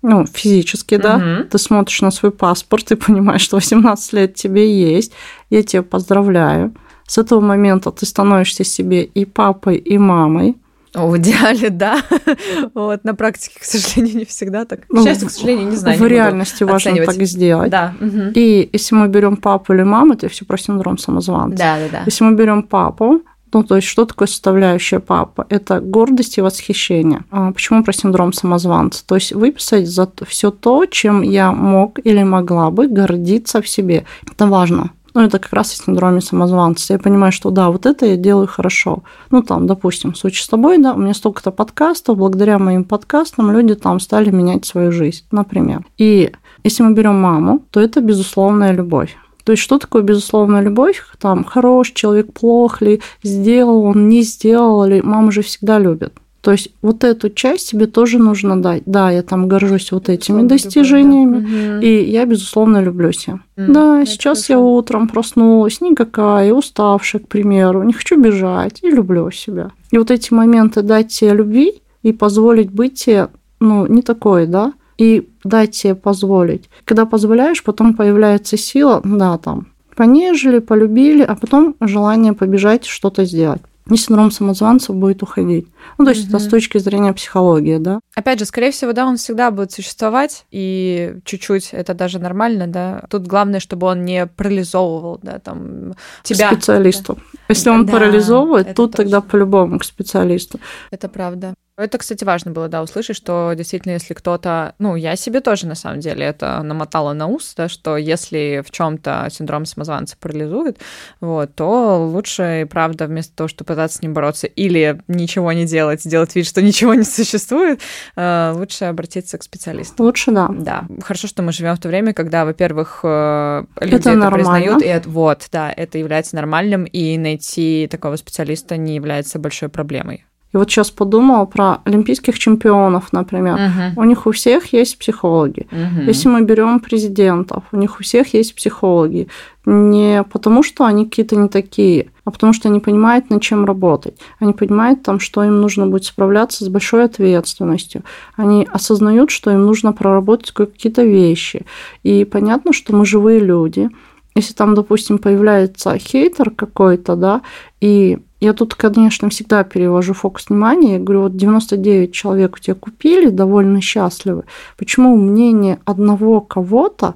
ну, 0.00 0.26
физически, 0.26 0.96
да, 0.96 1.18
Мгм. 1.18 1.48
ты 1.48 1.58
смотришь 1.58 2.02
на 2.02 2.10
свой 2.10 2.32
паспорт 2.32 2.92
и 2.92 2.96
понимаешь, 2.96 3.42
что 3.42 3.56
18 3.56 4.12
лет 4.14 4.34
тебе 4.34 4.94
есть, 4.94 5.12
я 5.50 5.62
тебя 5.62 5.82
поздравляю. 5.82 6.74
С 7.06 7.18
этого 7.18 7.40
момента 7.40 7.90
ты 7.90 8.06
становишься 8.06 8.64
себе 8.64 9.04
и 9.04 9.24
папой, 9.24 9.76
и 9.76 9.98
мамой. 9.98 10.56
В 10.94 11.16
идеале, 11.18 11.70
да. 11.70 12.00
Вот, 12.74 13.02
на 13.04 13.14
практике, 13.14 13.58
к 13.60 13.64
сожалению, 13.64 14.18
не 14.20 14.24
всегда 14.24 14.64
так. 14.64 14.82
К 14.86 14.92
Ну, 14.92 15.04
счастью, 15.04 15.28
к 15.28 15.32
сожалению, 15.32 15.68
не 15.70 15.76
знаю. 15.76 15.98
В 15.98 16.02
не 16.02 16.08
реальности 16.08 16.62
важно 16.62 16.92
оценивать. 16.92 17.16
так 17.18 17.26
сделать. 17.26 17.70
Да. 17.70 17.94
мгм. 18.00 18.30
И 18.34 18.68
если 18.72 18.94
мы 18.94 19.08
берем 19.08 19.36
папу 19.36 19.72
или 19.72 19.82
маму, 19.82 20.14
это 20.14 20.28
все 20.28 20.44
про 20.44 20.56
синдром 20.56 20.96
самозванца. 20.98 21.58
Да, 21.58 21.76
да, 21.78 21.88
да. 21.90 22.02
Если 22.06 22.22
мы 22.24 22.36
берем 22.36 22.62
папу, 22.62 23.22
ну, 23.52 23.62
то 23.64 23.76
есть, 23.76 23.86
что 23.86 24.04
такое 24.04 24.26
составляющая 24.28 24.98
папа? 25.00 25.46
Это 25.48 25.80
гордость 25.80 26.38
и 26.38 26.40
восхищение. 26.40 27.24
А 27.30 27.52
почему 27.52 27.84
про 27.84 27.92
синдром 27.92 28.32
самозванца? 28.32 29.04
То 29.06 29.14
есть, 29.16 29.32
выписать 29.32 29.88
за 29.88 30.08
все 30.26 30.50
то, 30.50 30.86
чем 30.86 31.22
я 31.22 31.52
мог 31.52 31.98
или 32.04 32.22
могла 32.24 32.70
бы 32.70 32.88
гордиться 32.88 33.62
в 33.62 33.68
себе. 33.68 34.04
Это 34.30 34.46
важно. 34.48 34.90
Ну, 35.14 35.22
это 35.22 35.38
как 35.38 35.52
раз 35.52 35.72
и 35.72 35.76
синдроме 35.76 36.20
самозванца. 36.20 36.92
Я 36.92 36.98
понимаю, 36.98 37.30
что 37.30 37.50
да, 37.50 37.70
вот 37.70 37.86
это 37.86 38.04
я 38.04 38.16
делаю 38.16 38.48
хорошо. 38.48 39.04
Ну, 39.30 39.42
там, 39.42 39.66
допустим, 39.66 40.12
в 40.12 40.18
случае 40.18 40.42
с 40.42 40.48
тобой, 40.48 40.78
да, 40.78 40.92
у 40.92 40.98
меня 40.98 41.14
столько-то 41.14 41.52
подкастов, 41.52 42.18
благодаря 42.18 42.58
моим 42.58 42.84
подкастам 42.84 43.52
люди 43.52 43.76
там 43.76 44.00
стали 44.00 44.30
менять 44.30 44.64
свою 44.64 44.90
жизнь, 44.90 45.24
например. 45.30 45.86
И 45.98 46.32
если 46.64 46.82
мы 46.82 46.94
берем 46.94 47.20
маму, 47.20 47.64
то 47.70 47.80
это 47.80 48.00
безусловная 48.00 48.72
любовь. 48.72 49.16
То 49.44 49.52
есть 49.52 49.62
что 49.62 49.78
такое 49.78 50.02
безусловная 50.02 50.62
любовь? 50.62 51.02
Там 51.20 51.44
хороший 51.44 51.94
человек, 51.94 52.32
плох 52.32 52.80
ли, 52.80 53.00
сделал 53.22 53.84
он, 53.84 54.08
не 54.08 54.22
сделал 54.22 54.84
ли, 54.84 55.00
мама 55.02 55.30
же 55.30 55.42
всегда 55.42 55.78
любит. 55.78 56.14
То 56.44 56.52
есть 56.52 56.68
вот 56.82 57.04
эту 57.04 57.30
часть 57.30 57.70
тебе 57.70 57.86
тоже 57.86 58.18
нужно 58.18 58.60
дать. 58.60 58.82
Да, 58.84 59.10
я 59.10 59.22
там 59.22 59.48
горжусь 59.48 59.90
вот 59.92 60.10
этими 60.10 60.42
Безусловно, 60.42 60.48
достижениями, 60.48 61.36
любовь, 61.36 61.80
да. 61.80 61.86
И 61.86 62.10
я, 62.10 62.26
безусловно, 62.26 62.82
люблю 62.82 63.12
себя. 63.12 63.40
М, 63.56 63.72
да, 63.72 64.04
сейчас 64.04 64.50
я 64.50 64.56
хорошо. 64.56 64.74
утром 64.74 65.08
проснулась, 65.08 65.80
никакая, 65.80 66.52
уставшая, 66.52 67.22
к 67.22 67.28
примеру, 67.28 67.82
не 67.82 67.94
хочу 67.94 68.20
бежать, 68.20 68.80
и 68.82 68.90
люблю 68.90 69.30
себя. 69.30 69.70
И 69.90 69.96
вот 69.96 70.10
эти 70.10 70.34
моменты 70.34 70.82
дать 70.82 71.10
себе 71.10 71.32
любви 71.32 71.80
и 72.02 72.12
позволить 72.12 72.70
быть 72.70 73.02
тебе, 73.02 73.28
ну, 73.58 73.86
не 73.86 74.02
такой, 74.02 74.46
да, 74.46 74.74
и 74.98 75.26
дать 75.44 75.74
себе 75.74 75.94
позволить. 75.94 76.68
Когда 76.84 77.06
позволяешь, 77.06 77.64
потом 77.64 77.94
появляется 77.94 78.58
сила, 78.58 79.00
да, 79.02 79.38
там, 79.38 79.68
понежили, 79.96 80.58
полюбили, 80.58 81.22
а 81.22 81.36
потом 81.36 81.74
желание 81.80 82.34
побежать 82.34 82.84
что-то 82.84 83.24
сделать. 83.24 83.62
И 83.90 83.96
синдром 83.96 84.30
самозванца 84.30 84.94
будет 84.94 85.22
уходить. 85.22 85.66
Ну, 85.98 86.06
то 86.06 86.12
есть 86.12 86.26
это 86.28 86.36
Мгм. 86.38 86.46
с 86.46 86.48
точки 86.48 86.78
зрения 86.78 87.12
психологии, 87.12 87.76
да. 87.76 88.00
Опять 88.14 88.38
же, 88.38 88.46
скорее 88.46 88.70
всего, 88.70 88.92
да, 88.94 89.04
он 89.06 89.18
всегда 89.18 89.50
будет 89.50 89.72
существовать, 89.72 90.46
и 90.50 91.16
чуть-чуть 91.24 91.68
это 91.72 91.92
даже 91.92 92.18
нормально, 92.18 92.66
да. 92.66 93.04
Тут 93.10 93.26
главное, 93.26 93.60
чтобы 93.60 93.86
он 93.86 94.04
не 94.06 94.26
парализовывал, 94.26 95.20
да, 95.22 95.38
там, 95.38 95.92
тебя. 96.22 96.48
К 96.48 96.54
специалисту. 96.54 97.18
Если 97.48 97.68
он 97.68 97.84
Да, 97.84 97.92
парализовывает, 97.92 98.68
это 98.68 98.74
тут 98.74 98.92
тогда 98.92 99.18
точно. 99.20 99.30
по-любому 99.30 99.78
к 99.78 99.84
специалисту. 99.84 100.58
Это 100.90 101.08
правда. 101.10 101.52
Это, 101.76 101.98
кстати, 101.98 102.22
важно 102.22 102.52
было, 102.52 102.68
да, 102.68 102.84
услышать, 102.84 103.16
что 103.16 103.52
действительно, 103.56 103.94
если 103.94 104.14
кто-то, 104.14 104.76
ну, 104.78 104.94
я 104.94 105.16
себе 105.16 105.40
тоже, 105.40 105.66
на 105.66 105.74
самом 105.74 105.98
деле, 105.98 106.24
это 106.24 106.62
намотала 106.62 107.14
на 107.14 107.26
ус, 107.26 107.52
да, 107.56 107.68
что 107.68 107.96
если 107.96 108.62
в 108.64 108.70
чем 108.70 108.96
то 108.96 109.26
синдром 109.28 109.66
самозванца 109.66 110.16
парализует, 110.20 110.78
вот, 111.20 111.52
то 111.56 112.06
лучше, 112.06 112.68
правда, 112.70 113.08
вместо 113.08 113.34
того, 113.34 113.48
чтобы 113.48 113.66
пытаться 113.66 113.98
с 113.98 114.02
ним 114.02 114.14
бороться 114.14 114.46
или 114.46 115.02
ничего 115.08 115.50
не 115.50 115.64
делать, 115.64 116.06
делать 116.08 116.36
вид, 116.36 116.46
что 116.46 116.62
ничего 116.62 116.94
не 116.94 117.02
существует, 117.02 117.80
э, 118.14 118.52
лучше 118.54 118.84
обратиться 118.84 119.36
к 119.36 119.42
специалисту. 119.42 120.04
Лучше 120.04 120.30
да. 120.30 120.48
Да, 120.52 120.84
хорошо, 121.02 121.26
что 121.26 121.42
мы 121.42 121.50
живем 121.50 121.74
в 121.74 121.80
то 121.80 121.88
время, 121.88 122.12
когда, 122.14 122.44
во-первых, 122.44 123.00
э, 123.02 123.64
люди 123.80 123.94
это, 123.96 124.14
нормально. 124.14 124.36
признают, 124.36 124.82
и 124.82 124.86
это, 124.86 125.08
вот, 125.08 125.48
да, 125.50 125.72
это 125.76 125.98
является 125.98 126.36
нормальным, 126.36 126.84
и 126.84 127.18
найти 127.18 127.88
такого 127.90 128.14
специалиста 128.14 128.76
не 128.76 128.94
является 128.94 129.40
большой 129.40 129.68
проблемой. 129.68 130.24
И 130.54 130.56
вот 130.56 130.70
сейчас 130.70 130.92
подумала 130.92 131.46
про 131.46 131.78
олимпийских 131.84 132.38
чемпионов, 132.38 133.12
например. 133.12 133.54
Мгм. 133.54 133.92
У 133.96 134.04
них 134.04 134.26
у 134.26 134.30
всех 134.30 134.72
есть 134.72 134.96
психологи. 134.98 135.66
Мгм. 135.72 136.06
Если 136.06 136.28
мы 136.28 136.42
берем 136.42 136.78
президентов, 136.78 137.64
у 137.72 137.76
них 137.76 137.98
у 137.98 138.04
всех 138.04 138.34
есть 138.34 138.54
психологи. 138.54 139.26
Не 139.66 140.22
потому, 140.22 140.62
что 140.62 140.84
они 140.84 141.06
какие-то 141.06 141.34
не 141.34 141.48
такие, 141.48 142.06
а 142.24 142.30
потому 142.30 142.52
что 142.52 142.68
они 142.68 142.78
понимают, 142.78 143.30
над 143.30 143.42
чем 143.42 143.64
работать. 143.64 144.16
Они 144.38 144.52
понимают, 144.52 145.02
там, 145.02 145.18
что 145.18 145.42
им 145.42 145.60
нужно 145.60 145.88
будет 145.88 146.04
справляться 146.04 146.64
с 146.64 146.68
большой 146.68 147.04
ответственностью. 147.04 148.04
Они 148.36 148.68
осознают, 148.70 149.32
что 149.32 149.50
им 149.50 149.66
нужно 149.66 149.92
проработать 149.92 150.52
какие-то 150.52 151.02
вещи. 151.02 151.66
И 152.04 152.24
понятно, 152.24 152.72
что 152.72 152.94
мы 152.94 153.04
живые 153.04 153.40
люди. 153.40 153.90
Если 154.36 154.54
там, 154.54 154.74
допустим, 154.74 155.18
появляется 155.18 155.98
хейтер 155.98 156.50
какой-то, 156.50 157.16
да, 157.16 157.42
и 157.80 158.18
я 158.44 158.52
тут, 158.52 158.74
конечно, 158.74 159.28
всегда 159.30 159.64
перевожу 159.64 160.14
фокус 160.14 160.48
внимания. 160.48 160.94
Я 160.94 160.98
говорю, 160.98 161.22
вот 161.22 161.36
99 161.36 162.12
человек 162.12 162.56
у 162.56 162.58
тебя 162.58 162.74
купили, 162.74 163.28
довольно 163.30 163.80
счастливы. 163.80 164.44
Почему 164.76 165.16
мнение 165.16 165.78
одного 165.84 166.40
кого-то 166.40 167.14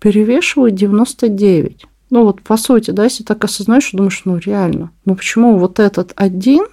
перевешивает 0.00 0.74
99? 0.74 1.86
Ну 2.10 2.24
вот, 2.24 2.42
по 2.42 2.56
сути, 2.56 2.90
да, 2.90 3.04
если 3.04 3.24
так 3.24 3.44
осознаешь, 3.44 3.90
думаешь, 3.92 4.22
ну 4.24 4.38
реально, 4.38 4.90
ну 5.04 5.16
почему 5.16 5.58
вот 5.58 5.80
этот 5.80 6.12
один 6.16 6.64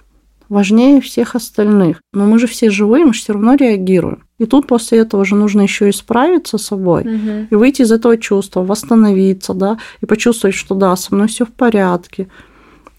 важнее 0.48 1.00
всех 1.00 1.34
остальных? 1.34 2.00
Но 2.12 2.26
мы 2.26 2.38
же 2.38 2.46
все 2.46 2.70
живые, 2.70 3.04
мы 3.04 3.14
же 3.14 3.20
все 3.20 3.32
равно 3.32 3.54
реагируем. 3.54 4.24
И 4.38 4.46
тут 4.46 4.66
после 4.66 4.98
этого 4.98 5.24
же 5.24 5.34
нужно 5.36 5.62
еще 5.62 5.88
исправиться 5.90 6.58
с 6.58 6.66
собой 6.66 7.04
Мгм. 7.04 7.48
и 7.50 7.54
выйти 7.54 7.82
из 7.82 7.92
этого 7.92 8.16
чувства, 8.18 8.62
восстановиться, 8.62 9.54
да, 9.54 9.78
и 10.00 10.06
почувствовать, 10.06 10.56
что 10.56 10.74
да, 10.74 10.94
со 10.96 11.14
мной 11.14 11.28
все 11.28 11.44
в 11.44 11.52
порядке. 11.52 12.28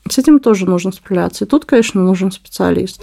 С 0.07 0.19
этим 0.19 0.39
тоже 0.39 0.65
нужно 0.67 0.91
справляться. 0.91 1.45
И 1.45 1.47
тут, 1.47 1.65
конечно, 1.65 2.01
нужен 2.01 2.31
специалист. 2.31 3.01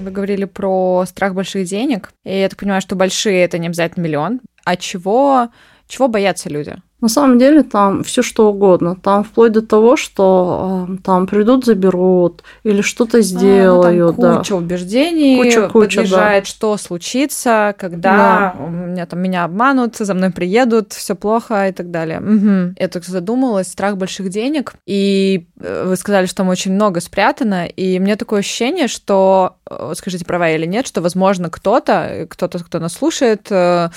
Вы 0.00 0.10
говорили 0.10 0.44
про 0.44 1.04
страх 1.06 1.34
больших 1.34 1.66
денег, 1.66 2.12
и 2.24 2.40
я 2.40 2.48
так 2.48 2.58
понимаю, 2.58 2.80
что 2.80 2.94
большие 2.96 3.42
это 3.42 3.58
не 3.58 3.66
обязательно 3.66 4.04
миллион. 4.04 4.40
А 4.64 4.76
чего, 4.76 5.48
чего 5.86 6.08
боятся 6.08 6.48
люди? 6.48 6.76
На 7.02 7.08
самом 7.08 7.38
деле 7.38 7.62
там 7.62 8.02
все 8.02 8.22
что 8.22 8.48
угодно. 8.48 8.96
Там 8.96 9.22
вплоть 9.22 9.52
до 9.52 9.60
того, 9.60 9.96
что 9.96 10.86
э, 10.88 10.96
там 11.04 11.26
придут, 11.26 11.66
заберут 11.66 12.42
или 12.62 12.80
что-то 12.80 13.20
сделают. 13.20 14.16
А, 14.16 14.22
ну, 14.22 14.22
там 14.22 14.32
да. 14.32 14.38
куча 14.38 14.52
убеждений, 14.54 15.36
Куча, 15.36 15.68
куча, 15.68 15.96
подъезжает, 15.98 16.46
что 16.46 16.76
случится, 16.78 17.74
когда 17.78 18.54
у 18.58 18.70
меня 18.70 19.04
там 19.04 19.20
меня 19.20 19.44
обманут, 19.44 19.96
за 19.96 20.14
мной 20.14 20.30
приедут, 20.30 20.94
все 20.94 21.14
плохо 21.14 21.68
и 21.68 21.72
так 21.72 21.90
далее. 21.90 22.20
Мгм. 22.20 22.76
Я 22.78 22.88
так 22.88 23.04
задумалась, 23.04 23.68
страх 23.68 23.98
больших 23.98 24.30
денег, 24.30 24.74
и 24.86 25.48
э, 25.60 25.84
вы 25.86 25.96
сказали, 25.96 26.24
что 26.24 26.36
там 26.36 26.48
очень 26.48 26.72
много 26.72 27.00
спрятано, 27.00 27.66
и 27.66 27.98
мне 27.98 28.16
такое 28.16 28.40
ощущение, 28.40 28.88
что, 28.88 29.56
э, 29.68 29.92
скажите, 29.96 30.24
права 30.24 30.48
или 30.48 30.64
нет, 30.64 30.86
что, 30.86 31.02
возможно, 31.02 31.50
кто-то, 31.50 32.26
кто-то, 32.30 32.58
кто 32.58 32.78
нас 32.78 32.94
слушает, 32.94 33.48
э, 33.50 33.90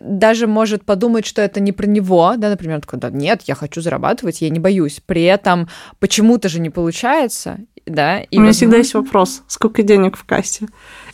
даже 0.00 0.46
может 0.46 0.84
подумать, 0.84 1.26
что 1.26 1.42
это 1.42 1.60
не 1.60 1.72
про 1.72 1.86
него, 1.86 2.13
да, 2.36 2.48
например, 2.50 2.80
такой, 2.80 2.98
да, 2.98 3.10
нет, 3.10 3.42
я 3.46 3.54
хочу 3.54 3.80
зарабатывать, 3.80 4.40
я 4.42 4.50
не 4.50 4.58
боюсь. 4.58 5.00
При 5.04 5.22
этом 5.22 5.68
почему-то 5.98 6.48
же 6.48 6.60
не 6.60 6.70
получается, 6.70 7.58
да. 7.86 8.20
И 8.20 8.36
у 8.36 8.40
меня 8.40 8.48
возможно- 8.48 8.52
всегда 8.52 8.76
есть 8.78 8.94
вопрос, 8.94 9.42
сколько 9.46 9.82
денег 9.82 10.16
в 10.16 10.24
кассе? 10.24 10.66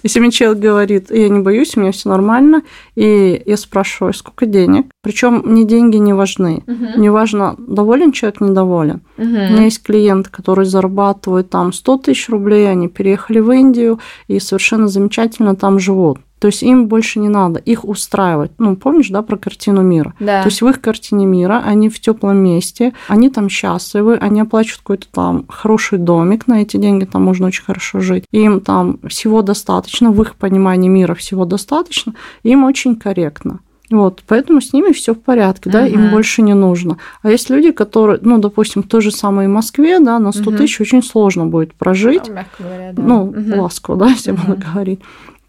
Если 0.03 0.21
мне 0.21 0.31
человек 0.31 0.63
говорит, 0.63 1.11
я 1.11 1.29
не 1.29 1.41
боюсь, 1.41 1.77
у 1.77 1.81
меня 1.81 1.93
все 1.93 2.09
нормально, 2.09 2.63
и 2.95 3.43
я 3.45 3.57
спрашиваю, 3.57 4.15
сколько 4.15 4.47
денег? 4.47 4.87
Причем 5.03 5.43
мне 5.45 5.65
деньги 5.65 5.97
не 5.97 6.13
важны. 6.15 6.63
Мгм. 6.67 7.01
Не 7.01 7.11
важно, 7.11 7.57
доволен 7.59 8.13
человек, 8.13 8.41
недоволен. 8.41 9.03
У 9.19 9.23
меня 9.25 9.65
есть 9.65 9.83
клиенты, 9.83 10.31
которые 10.31 10.65
зарабатывают 10.67 11.51
там 11.51 11.73
100 11.73 11.99
тысяч 11.99 12.29
рублей, 12.29 12.71
они 12.71 12.89
переехали 12.89 13.41
в 13.41 13.51
Индию 13.51 13.99
и 14.29 14.39
совершенно 14.41 14.89
замечательно 14.89 15.57
там 15.57 15.79
живут. 15.79 16.19
То 16.41 16.47
есть 16.49 16.63
им 16.63 16.87
больше 16.89 17.19
не 17.21 17.29
надо, 17.29 17.61
их 17.61 17.85
устраивать. 17.85 18.51
Ну, 18.59 18.75
помнишь, 18.75 19.11
да, 19.11 19.21
про 19.23 19.37
картину 19.37 19.83
мира? 19.83 20.15
Да. 20.19 20.43
То 20.43 20.49
есть 20.49 20.63
в 20.63 20.69
их 20.69 20.81
картине 20.81 21.27
мира 21.27 21.63
они 21.65 21.91
в 21.91 22.01
теплом 22.01 22.39
месте, 22.39 22.95
они 23.09 23.29
там 23.29 23.51
счастливы, 23.51 24.17
они 24.17 24.41
оплачивают 24.41 24.79
какой-то 24.81 25.07
там 25.13 25.45
хороший 25.49 25.99
домик, 25.99 26.47
на 26.47 26.63
эти 26.63 26.79
деньги 26.79 27.05
там 27.05 27.23
можно 27.25 27.47
очень 27.47 27.63
хорошо 27.65 28.01
жить. 28.01 28.25
Им 28.33 28.61
там 28.61 28.99
всего 29.07 29.43
достаточно, 29.43 30.11
в 30.11 30.23
их 30.23 30.35
понимании 30.37 30.89
мира 30.89 31.15
всего 31.15 31.45
достаточно, 31.45 32.15
им 32.43 32.65
очень 32.65 32.97
корректно. 32.97 33.61
Вот, 33.91 34.23
поэтому 34.27 34.61
с 34.61 34.73
ними 34.73 34.93
все 34.93 35.15
в 35.15 35.21
порядке, 35.21 35.69
да, 35.69 35.85
им 35.85 36.03
Мгм. 36.03 36.11
больше 36.11 36.43
не 36.43 36.55
нужно. 36.55 36.99
А 37.23 37.31
есть 37.31 37.51
люди, 37.51 37.73
которые, 37.73 38.21
ну, 38.23 38.39
допустим, 38.39 38.85
в 38.85 38.87
той 38.87 39.01
же 39.01 39.11
самой 39.11 39.49
Москве, 39.49 39.99
да, 39.99 40.21
на 40.21 40.31
100 40.33 40.51
Мгм. 40.51 40.59
тысяч 40.59 40.81
очень 40.81 41.03
сложно 41.03 41.47
будет 41.47 41.75
прожить, 41.75 42.23
Ну, 42.29 42.35
мягко 42.35 42.63
говоря, 42.63 42.93
да. 42.93 43.03
ну, 43.03 43.25
Мгм. 43.27 43.59
ласково, 43.59 43.97
да, 43.99 44.07
если 44.11 44.31
Мгм. 44.31 44.41
можно 44.47 44.65
говорить. 44.73 45.01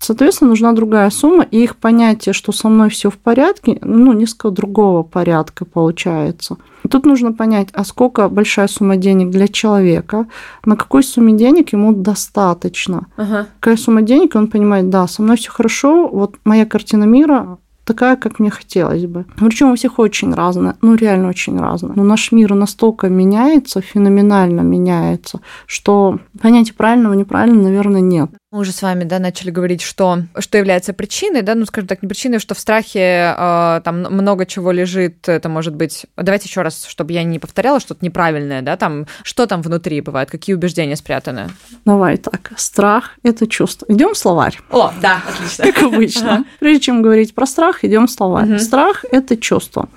Соответственно, 0.02 0.50
нужна 0.50 0.74
другая 0.74 1.12
сумма, 1.12 1.44
и 1.52 1.64
их 1.64 1.76
понятие, 1.76 2.34
что 2.34 2.52
со 2.52 2.70
мной 2.70 2.90
все 2.90 3.12
в 3.12 3.18
порядке, 3.20 3.78
ну, 3.82 4.14
несколько 4.14 4.50
другого 4.50 5.04
порядка 5.04 5.64
получается. 5.64 6.58
Тут 6.90 7.06
нужно 7.06 7.34
понять, 7.34 7.70
а 7.74 7.86
сколько 7.86 8.28
большая 8.28 8.68
сумма 8.68 8.98
денег 8.98 9.30
для 9.30 9.48
человека, 9.48 10.26
на 10.66 10.76
какой 10.76 11.04
сумме 11.04 11.34
денег 11.34 11.72
ему 11.74 11.94
достаточно. 11.94 13.06
Ага. 13.16 13.46
Какая 13.60 13.78
сумма 13.78 14.02
денег, 14.02 14.36
он 14.36 14.48
понимает, 14.48 14.90
да, 14.90 15.08
со 15.08 15.22
мной 15.22 15.38
все 15.38 15.52
хорошо, 15.52 16.08
вот 16.08 16.36
моя 16.46 16.66
картина 16.66 17.04
мира 17.04 17.60
такая, 17.86 18.16
как 18.16 18.40
мне 18.40 18.50
хотелось 18.50 19.06
бы. 19.06 19.26
Причем 19.36 19.72
у 19.72 19.76
всех 19.76 20.00
очень 20.00 20.34
разная, 20.34 20.78
ну 20.82 20.96
реально 20.96 21.30
очень 21.30 21.60
разная. 21.60 21.94
Но 21.96 22.04
наш 22.04 22.32
мир 22.32 22.56
настолько 22.56 23.08
меняется, 23.08 23.82
феноменально 23.82 24.62
меняется, 24.62 25.42
что 25.68 26.18
понятия 26.42 26.74
правильного, 26.74 27.14
неправильного, 27.14 27.66
наверное, 27.66 28.02
нет. 28.02 28.32
Мы 28.52 28.60
уже 28.60 28.74
с 28.74 28.82
вами, 28.82 29.06
да, 29.06 29.18
начали 29.20 29.50
говорить, 29.50 29.82
что, 29.82 30.24
что 30.38 30.58
является 30.58 30.92
причиной, 30.92 31.42
да, 31.42 31.56
ну, 31.56 31.66
скажем 31.66 31.88
так, 31.88 32.04
не 32.04 32.10
причиной, 32.10 32.40
что 32.40 32.54
в 32.54 32.60
страхе 32.60 33.34
э, 33.38 33.82
там 33.82 34.02
много 34.02 34.46
чего 34.46 34.74
лежит, 34.74 35.30
это 35.30 35.48
может 35.48 35.74
быть... 35.74 36.06
Давайте 36.18 36.50
еще 36.50 36.62
раз, 36.62 36.84
чтобы 36.86 37.14
я 37.14 37.24
не 37.24 37.40
повторяла 37.40 37.80
что-то 37.80 38.04
неправильное, 38.04 38.62
да, 38.62 38.76
там, 38.76 39.08
что 39.24 39.48
там 39.48 39.62
внутри 39.62 40.02
бывает, 40.02 40.30
какие 40.30 40.54
убеждения 40.54 40.98
спрятаны? 40.98 41.48
Давай 41.86 42.18
так, 42.18 42.52
страх– 42.58 43.12
это 43.24 43.48
чувство. 43.48 43.86
Идем 43.88 44.16
в 44.16 44.18
словарь. 44.18 44.60
О, 44.70 44.92
да, 45.02 45.22
отлично. 45.26 45.72
Как 45.72 45.84
обычно. 45.84 46.44
Прежде 46.60 46.82
чем 46.82 47.02
говорить 47.04 47.34
про 47.34 47.46
страх, 47.46 47.86
идем 47.86 48.08
в 48.08 48.12
словарь. 48.12 48.60
Страх– 48.60 49.06
это 49.14 49.38
чувство. 49.38 49.88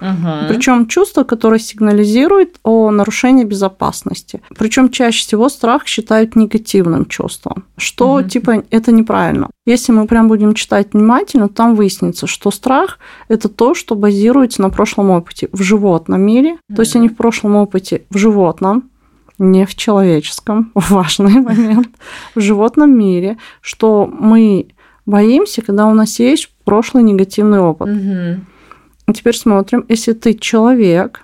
Причем 0.49 0.87
чувство, 0.87 1.25
которое 1.25 1.59
сигнализирует 1.59 2.61
о 2.63 2.93
нарушении 2.93 3.43
безопасности. 3.43 4.43
Причем 4.57 4.91
чаще 4.91 5.27
всего 5.27 5.49
страх 5.49 5.89
считают 5.89 6.37
негативным 6.37 7.07
чувством, 7.07 7.65
что 7.77 8.23
типа 8.23 8.44
типа 8.45 8.65
это 8.71 8.93
неправильно. 8.93 9.51
Если 9.67 9.93
мы 9.93 10.07
прям 10.07 10.29
будем 10.29 10.55
читать 10.55 10.89
внимательно, 10.93 11.49
там 11.49 11.75
выяснится, 11.75 12.27
что 12.27 12.51
страх– 12.51 12.99
это 13.29 13.49
то, 13.49 13.75
что 13.75 13.95
базируется 13.95 14.63
на 14.63 14.71
прошлом 14.71 15.11
опыте 15.11 15.49
в 15.53 15.63
животном 15.63 16.21
мире. 16.21 16.55
Mm-hmm. 16.55 16.75
То 16.77 16.83
есть 16.83 16.97
они 16.97 17.09
в 17.09 17.17
прошлом 17.17 17.57
опыте 17.57 18.03
в 18.11 18.19
животном, 18.19 18.91
не 19.39 19.67
в 19.67 19.75
человеческом, 19.75 20.71
важный 20.75 21.41
момент, 21.41 21.89
в 22.35 22.41
животном 22.41 22.97
мире, 22.97 23.39
что 23.61 24.07
мы 24.07 24.69
боимся, 25.07 25.63
когда 25.63 25.87
у 25.87 25.95
нас 25.95 26.19
есть 26.19 26.51
прошлый 26.65 27.03
негативный 27.03 27.61
опыт. 27.61 27.89
Угу. 27.89 29.13
Теперь 29.13 29.37
смотрим, 29.37 29.85
если 29.89 30.15
ты 30.15 30.33
человек, 30.33 31.21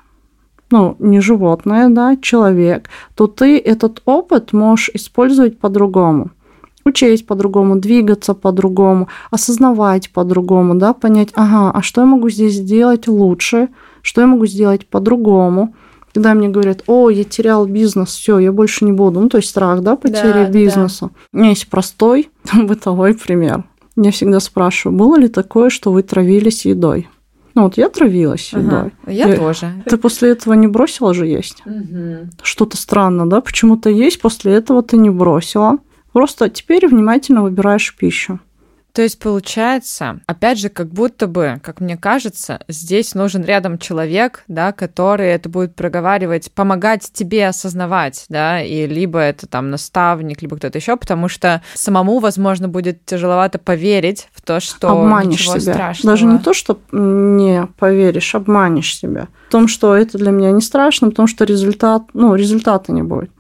ну, 0.71 0.97
не 0.99 1.21
животное, 1.21 1.89
да, 1.89 2.17
человек, 2.21 2.91
то 3.15 3.27
ты 3.27 3.59
этот 3.59 4.03
опыт 4.05 4.53
можешь 4.53 4.91
использовать 4.93 5.59
по-другому 5.59 6.31
учесть 6.85 7.27
по-другому, 7.27 7.77
двигаться 7.77 8.35
по-другому, 8.35 9.09
осознавать 9.31 10.11
по-другому, 10.11 10.75
да, 10.75 10.93
понять, 10.93 11.31
ага, 11.35 11.71
а 11.71 11.83
что 11.83 12.03
я 12.03 12.07
могу 12.07 12.29
здесь 12.31 12.55
сделать 12.55 13.09
лучше, 13.09 13.69
что 14.03 14.21
я 14.21 14.27
могу 14.27 14.47
сделать 14.47 14.87
по-другому. 14.87 15.75
Когда 16.13 16.35
мне 16.35 16.49
говорят, 16.49 16.83
о, 16.89 17.09
я 17.09 17.23
терял 17.23 17.67
бизнес, 17.67 18.09
все, 18.09 18.39
я 18.41 18.51
больше 18.51 18.85
не 18.85 18.93
буду. 18.93 19.21
Ну, 19.21 19.29
то 19.29 19.37
есть 19.37 19.51
страх, 19.51 19.81
да, 19.81 19.95
потери 19.95 20.45
да, 20.45 20.51
бизнеса. 20.51 21.07
Да. 21.07 21.11
У 21.33 21.37
меня 21.39 21.51
есть 21.51 21.69
простой 21.69 22.31
бытовой 22.53 23.15
пример. 23.15 23.65
Я 23.97 24.11
всегда 24.11 24.41
спрашиваю, 24.41 24.99
было 24.99 25.17
ли 25.17 25.29
такое, 25.29 25.71
что 25.71 25.93
вы 25.93 26.03
травились 26.03 26.65
едой? 26.65 27.09
Ну 27.55 27.65
вот 27.65 27.77
я 27.77 27.89
травилась 27.89 28.51
ага, 28.53 28.63
едой. 29.07 29.15
Я, 29.15 29.29
я 29.29 29.37
тоже. 29.37 29.83
Ты 29.87 29.99
после 29.99 30.31
этого 30.31 30.55
не 30.55 30.67
бросила 30.67 31.13
же 31.15 31.27
есть? 31.27 31.63
Угу. 31.67 32.31
Что-то 32.43 32.77
странно, 32.77 33.29
да? 33.29 33.41
Почему-то 33.41 33.91
есть, 33.91 34.21
после 34.21 34.55
этого 34.55 34.83
ты 34.83 34.97
не 34.97 35.11
бросила. 35.11 35.79
Просто 36.13 36.49
теперь 36.49 36.87
внимательно 36.87 37.43
выбираешь 37.43 37.95
пищу. 37.97 38.41
То 38.93 39.03
есть 39.03 39.21
получается, 39.21 40.21
опять 40.27 40.59
же, 40.59 40.69
как 40.69 40.89
будто 40.89 41.29
бы, 41.29 41.61
как 41.63 41.81
мне 41.81 41.97
кажется, 41.97 42.61
здесь 42.67 43.15
нужен 43.15 43.45
рядом 43.45 43.79
человек, 43.79 44.43
да, 44.49 44.73
который 44.73 45.29
это 45.29 45.49
будет 45.49 45.77
проговаривать, 45.77 46.51
помогать 46.53 47.09
тебе 47.13 47.47
осознавать, 47.47 48.25
да, 48.29 48.61
и 48.61 48.87
либо 48.87 49.21
это 49.21 49.47
там 49.47 49.71
наставник, 49.71 50.43
либо 50.43 50.57
кто-то 50.57 50.79
еще, 50.79 50.97
потому 50.97 51.29
что 51.29 51.63
самому, 51.75 52.19
возможно, 52.19 52.67
будет 52.67 53.05
тяжеловато 53.05 53.61
поверить 53.61 54.29
в 54.33 54.43
то, 54.43 54.59
что 54.59 54.91
обманешь 54.91 55.41
ничего 55.43 55.59
себя. 55.61 55.75
страшного. 55.75 56.13
Даже 56.17 56.27
не 56.27 56.39
то, 56.39 56.53
что 56.53 56.81
не 56.91 57.69
поверишь, 57.79 58.35
обманешь 58.35 58.97
себя. 58.97 59.29
В 59.49 59.53
том, 59.53 59.69
что 59.69 59.95
это 59.95 60.19
для 60.19 60.33
меня 60.33 60.51
не 60.51 60.61
страшно, 60.61 61.11
потому 61.11 61.29
что 61.29 61.45
результат, 61.45 62.03
ну, 62.13 62.35
результата 62.35 62.91
не 62.93 63.03
будет. 63.03 63.31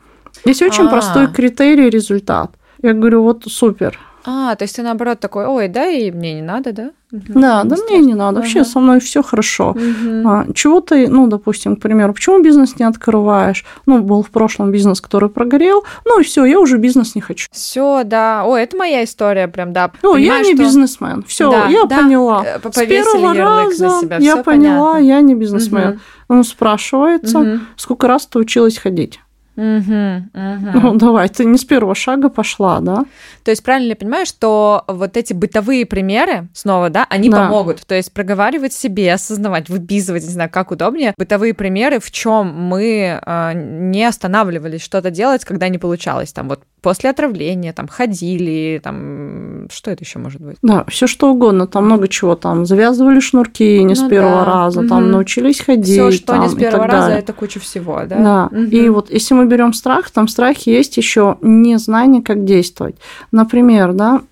Здесь 0.44 0.62
очень 0.62 0.84
А-а-а. 0.84 0.90
простой 0.90 1.26
критерий 1.32 1.90
результат. 1.90 2.52
Я 2.82 2.92
говорю, 2.94 3.22
вот 3.22 3.44
супер. 3.46 3.98
А, 4.24 4.54
то 4.54 4.64
есть 4.64 4.76
ты 4.76 4.82
наоборот 4.82 5.18
такой, 5.18 5.46
ой, 5.46 5.68
да, 5.68 5.86
и 5.86 6.10
мне 6.10 6.34
не 6.34 6.42
надо, 6.42 6.72
да? 6.72 6.90
Угу, 7.12 7.40
да, 7.40 7.64
да, 7.64 7.76
мне 7.88 7.98
не 7.98 8.14
надо. 8.14 8.40
Вообще 8.40 8.60
ага. 8.60 8.68
со 8.68 8.78
мной 8.78 9.00
все 9.00 9.22
хорошо. 9.22 9.70
Угу. 9.70 10.28
А, 10.28 10.46
чего 10.54 10.80
ты, 10.80 11.08
ну, 11.08 11.26
допустим, 11.26 11.76
к 11.76 11.80
примеру, 11.80 12.12
почему 12.12 12.42
бизнес 12.42 12.78
не 12.78 12.84
открываешь? 12.84 13.64
Ну, 13.86 14.02
был 14.02 14.22
в 14.22 14.30
прошлом 14.30 14.70
бизнес, 14.70 15.00
который 15.00 15.30
прогорел, 15.30 15.84
ну 16.04 16.20
и 16.20 16.22
все, 16.22 16.44
я 16.44 16.60
уже 16.60 16.76
бизнес 16.76 17.14
не 17.14 17.20
хочу. 17.20 17.48
Все, 17.50 18.04
да. 18.04 18.44
О, 18.44 18.56
это 18.56 18.76
моя 18.76 19.04
история, 19.04 19.48
прям, 19.48 19.72
да. 19.72 19.90
Ну, 20.02 20.16
я 20.16 20.40
не 20.40 20.54
что... 20.54 20.64
бизнесмен. 20.64 21.24
Все, 21.26 21.50
да, 21.50 21.66
я 21.68 21.84
да. 21.86 21.96
поняла. 21.96 22.44
Э, 22.44 22.58
С 22.70 22.86
первого 22.86 23.34
раза 23.34 24.00
себя. 24.00 24.18
я 24.18 24.36
поняла, 24.36 24.94
понятно. 24.94 25.06
я 25.06 25.20
не 25.22 25.34
бизнесмен. 25.34 25.88
Угу. 25.88 25.98
Он 26.28 26.44
спрашивается, 26.44 27.38
угу. 27.38 27.60
сколько 27.76 28.06
раз 28.06 28.26
ты 28.26 28.38
училась 28.38 28.78
ходить? 28.78 29.20
Угу, 29.60 30.30
угу. 30.32 30.80
Ну, 30.80 30.94
давай, 30.96 31.28
ты 31.28 31.44
не 31.44 31.58
с 31.58 31.64
первого 31.66 31.94
шага 31.94 32.30
пошла, 32.30 32.80
да? 32.80 33.04
То 33.44 33.50
есть 33.50 33.62
правильно 33.62 33.90
я 33.90 33.96
понимаю, 33.96 34.24
что 34.24 34.84
вот 34.86 35.18
эти 35.18 35.34
бытовые 35.34 35.84
примеры, 35.84 36.48
снова, 36.54 36.88
да, 36.88 37.06
они 37.10 37.28
да. 37.28 37.44
помогут. 37.44 37.86
То 37.86 37.94
есть 37.94 38.10
проговаривать 38.14 38.72
себе, 38.72 39.12
осознавать, 39.12 39.68
выписывать, 39.68 40.22
не 40.22 40.30
знаю, 40.30 40.48
как 40.50 40.70
удобнее, 40.70 41.12
бытовые 41.18 41.52
примеры, 41.52 42.00
в 42.00 42.10
чем 42.10 42.54
мы 42.54 43.20
э, 43.22 43.52
не 43.54 44.02
останавливались 44.04 44.80
что-то 44.80 45.10
делать, 45.10 45.44
когда 45.44 45.68
не 45.68 45.76
получалось. 45.76 46.32
Там 46.32 46.48
вот 46.48 46.62
после 46.80 47.10
отравления, 47.10 47.72
там 47.72 47.88
ходили, 47.88 48.80
там 48.82 49.68
что 49.70 49.90
это 49.90 50.04
еще 50.04 50.18
может 50.18 50.40
быть? 50.40 50.56
Да, 50.62 50.84
все 50.88 51.06
что 51.06 51.30
угодно, 51.30 51.66
там 51.66 51.86
много 51.86 52.08
чего, 52.08 52.34
там 52.34 52.66
завязывали 52.66 53.20
шнурки 53.20 53.82
не 53.82 53.94
ну, 53.94 53.94
с 53.94 54.08
первого 54.08 54.44
да. 54.44 54.44
раза, 54.44 54.80
угу. 54.80 54.88
там 54.88 55.10
научились 55.10 55.60
ходить. 55.60 55.86
Все, 55.86 56.10
что 56.10 56.26
там, 56.26 56.42
не 56.42 56.48
с 56.48 56.54
первого 56.54 56.86
раза, 56.86 57.08
далее. 57.08 57.18
это 57.20 57.32
куча 57.32 57.60
всего, 57.60 58.00
да? 58.06 58.48
Да. 58.50 58.58
Угу. 58.58 58.70
И 58.70 58.88
вот 58.88 59.10
если 59.10 59.34
мы 59.34 59.46
берем 59.46 59.72
страх, 59.72 60.10
там 60.10 60.26
в 60.26 60.30
страхе 60.30 60.74
есть 60.74 60.96
еще 60.96 61.36
незнание, 61.40 62.22
как 62.22 62.44
действовать. 62.44 62.96
Например, 63.32 63.92
да, 63.92 64.22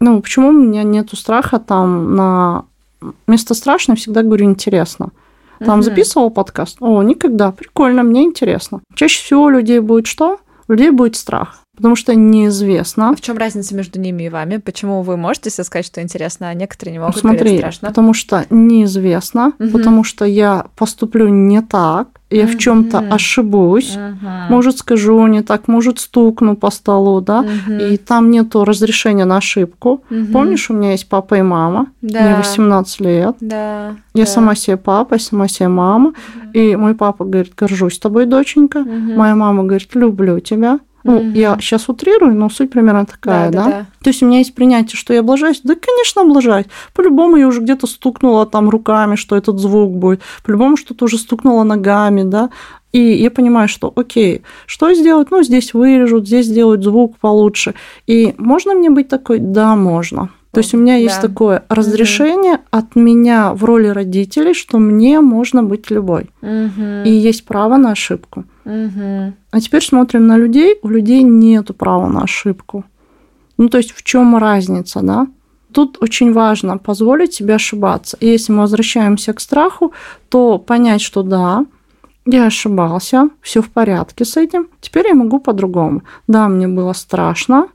ну 0.00 0.20
почему 0.20 0.48
у 0.48 0.52
меня 0.52 0.82
нету 0.82 1.16
страха 1.16 1.58
там 1.58 2.16
на 2.16 2.64
место 3.26 3.54
страшное 3.54 3.96
всегда 3.96 4.22
говорю 4.22 4.46
интересно. 4.46 5.10
Там 5.58 5.78
угу. 5.78 5.82
записывал 5.82 6.30
подкаст. 6.30 6.78
О, 6.80 7.02
никогда. 7.02 7.52
Прикольно, 7.52 8.02
мне 8.02 8.24
интересно. 8.24 8.80
Чаще 8.94 9.22
всего 9.22 9.44
у 9.44 9.48
людей 9.48 9.78
будет 9.78 10.08
что? 10.08 10.38
У 10.66 10.72
людей 10.72 10.90
будет 10.90 11.14
страх 11.14 11.61
потому 11.82 11.96
что 11.96 12.14
неизвестно. 12.14 13.10
А 13.10 13.16
в 13.16 13.20
чем 13.20 13.36
разница 13.36 13.74
между 13.74 13.98
ними 13.98 14.22
и 14.22 14.28
вами? 14.28 14.58
Почему 14.58 15.02
вы 15.02 15.16
можете 15.16 15.50
себе 15.50 15.64
сказать, 15.64 15.84
что 15.84 16.00
интересно, 16.00 16.48
а 16.48 16.54
некоторые 16.54 16.92
не 16.92 17.00
могут 17.00 17.18
Смотри, 17.18 17.58
страшно? 17.58 17.88
потому 17.88 18.14
что 18.14 18.46
неизвестно, 18.50 19.52
угу. 19.58 19.70
потому 19.70 20.04
что 20.04 20.24
я 20.24 20.66
поступлю 20.76 21.26
не 21.26 21.60
так, 21.60 22.06
я 22.30 22.44
угу. 22.44 22.52
в 22.52 22.58
чем-то 22.58 23.00
ошибусь, 23.00 23.96
угу. 23.96 24.30
может 24.48 24.78
скажу 24.78 25.26
не 25.26 25.42
так, 25.42 25.66
может 25.66 25.98
стукну 25.98 26.54
по 26.54 26.70
столу, 26.70 27.20
да, 27.20 27.40
угу. 27.40 27.72
и 27.72 27.96
там 27.96 28.30
нету 28.30 28.64
разрешения 28.64 29.24
на 29.24 29.38
ошибку. 29.38 30.04
Угу. 30.08 30.32
Помнишь, 30.32 30.70
у 30.70 30.74
меня 30.74 30.92
есть 30.92 31.08
папа 31.08 31.34
и 31.34 31.42
мама, 31.42 31.88
да. 32.00 32.22
мне 32.22 32.36
18 32.36 33.00
лет, 33.00 33.36
да. 33.40 33.96
я 34.14 34.24
да. 34.24 34.30
сама 34.30 34.54
себе 34.54 34.76
папа, 34.76 35.18
сама 35.18 35.48
себе 35.48 35.66
мама, 35.66 36.10
угу. 36.10 36.50
и 36.52 36.76
мой 36.76 36.94
папа 36.94 37.24
говорит, 37.24 37.54
горжусь 37.56 37.98
тобой, 37.98 38.26
доченька, 38.26 38.78
угу. 38.78 39.14
моя 39.16 39.34
мама 39.34 39.64
говорит, 39.64 39.92
люблю 39.96 40.38
тебя, 40.38 40.78
ну, 41.04 41.20
mm 41.20 41.32
я 41.32 41.56
сейчас 41.60 41.88
утрирую, 41.88 42.34
но 42.34 42.50
суть 42.50 42.70
примерно 42.70 43.06
такая, 43.06 43.50
да, 43.50 43.64
да? 43.64 43.70
да? 43.70 43.86
То 44.02 44.10
есть 44.10 44.22
у 44.22 44.26
меня 44.26 44.38
есть 44.38 44.54
принятие, 44.54 44.96
что 44.96 45.14
я 45.14 45.20
облажаюсь. 45.20 45.60
Да, 45.62 45.74
конечно, 45.74 46.22
облажаюсь. 46.22 46.66
По-любому 46.94 47.36
я 47.36 47.48
уже 47.48 47.60
где-то 47.60 47.86
стукнула 47.86 48.46
там 48.46 48.68
руками, 48.68 49.16
что 49.16 49.36
этот 49.36 49.58
звук 49.58 49.92
будет. 49.92 50.20
По-любому 50.44 50.76
что-то 50.76 51.06
уже 51.06 51.18
стукнула 51.18 51.64
ногами, 51.64 52.22
да. 52.22 52.50
И 52.92 53.00
я 53.00 53.30
понимаю, 53.30 53.68
что 53.68 53.92
окей, 53.96 54.42
что 54.66 54.92
сделать? 54.92 55.30
Ну, 55.30 55.42
здесь 55.42 55.72
вырежут, 55.72 56.26
здесь 56.26 56.46
сделают 56.46 56.84
звук 56.84 57.16
получше. 57.18 57.74
И 58.06 58.34
можно 58.36 58.74
мне 58.74 58.90
быть 58.90 59.08
такой? 59.08 59.38
Да, 59.38 59.74
можно. 59.76 60.28
То 60.52 60.60
есть 60.60 60.74
у 60.74 60.76
меня 60.76 60.96
есть 60.96 61.20
да. 61.22 61.28
такое 61.28 61.64
разрешение 61.70 62.54
угу. 62.54 62.62
от 62.70 62.94
меня 62.94 63.54
в 63.54 63.64
роли 63.64 63.88
родителей, 63.88 64.52
что 64.52 64.78
мне 64.78 65.20
можно 65.20 65.62
быть 65.62 65.90
любой. 65.90 66.30
Угу. 66.42 67.04
И 67.06 67.10
есть 67.10 67.46
право 67.46 67.78
на 67.78 67.92
ошибку. 67.92 68.44
Угу. 68.66 69.32
А 69.50 69.60
теперь 69.60 69.82
смотрим 69.82 70.26
на 70.26 70.36
людей. 70.36 70.78
У 70.82 70.88
людей 70.88 71.22
нет 71.22 71.74
права 71.76 72.06
на 72.08 72.22
ошибку. 72.24 72.84
Ну, 73.56 73.68
то 73.68 73.78
есть 73.78 73.92
в 73.92 74.02
чем 74.02 74.36
разница, 74.36 75.00
да? 75.00 75.26
Тут 75.72 75.96
очень 76.02 76.34
важно 76.34 76.76
позволить 76.76 77.32
себе 77.32 77.54
ошибаться. 77.54 78.18
И 78.20 78.26
если 78.26 78.52
мы 78.52 78.60
возвращаемся 78.60 79.32
к 79.32 79.40
страху, 79.40 79.92
то 80.28 80.58
понять, 80.58 81.00
что 81.00 81.22
да, 81.22 81.64
я 82.26 82.46
ошибался, 82.46 83.30
все 83.40 83.62
в 83.62 83.70
порядке 83.70 84.26
с 84.26 84.36
этим. 84.36 84.68
Теперь 84.80 85.08
я 85.08 85.14
могу 85.14 85.40
по-другому. 85.40 86.02
Да, 86.28 86.48
мне 86.48 86.68
было 86.68 86.92
страшно, 86.92 87.68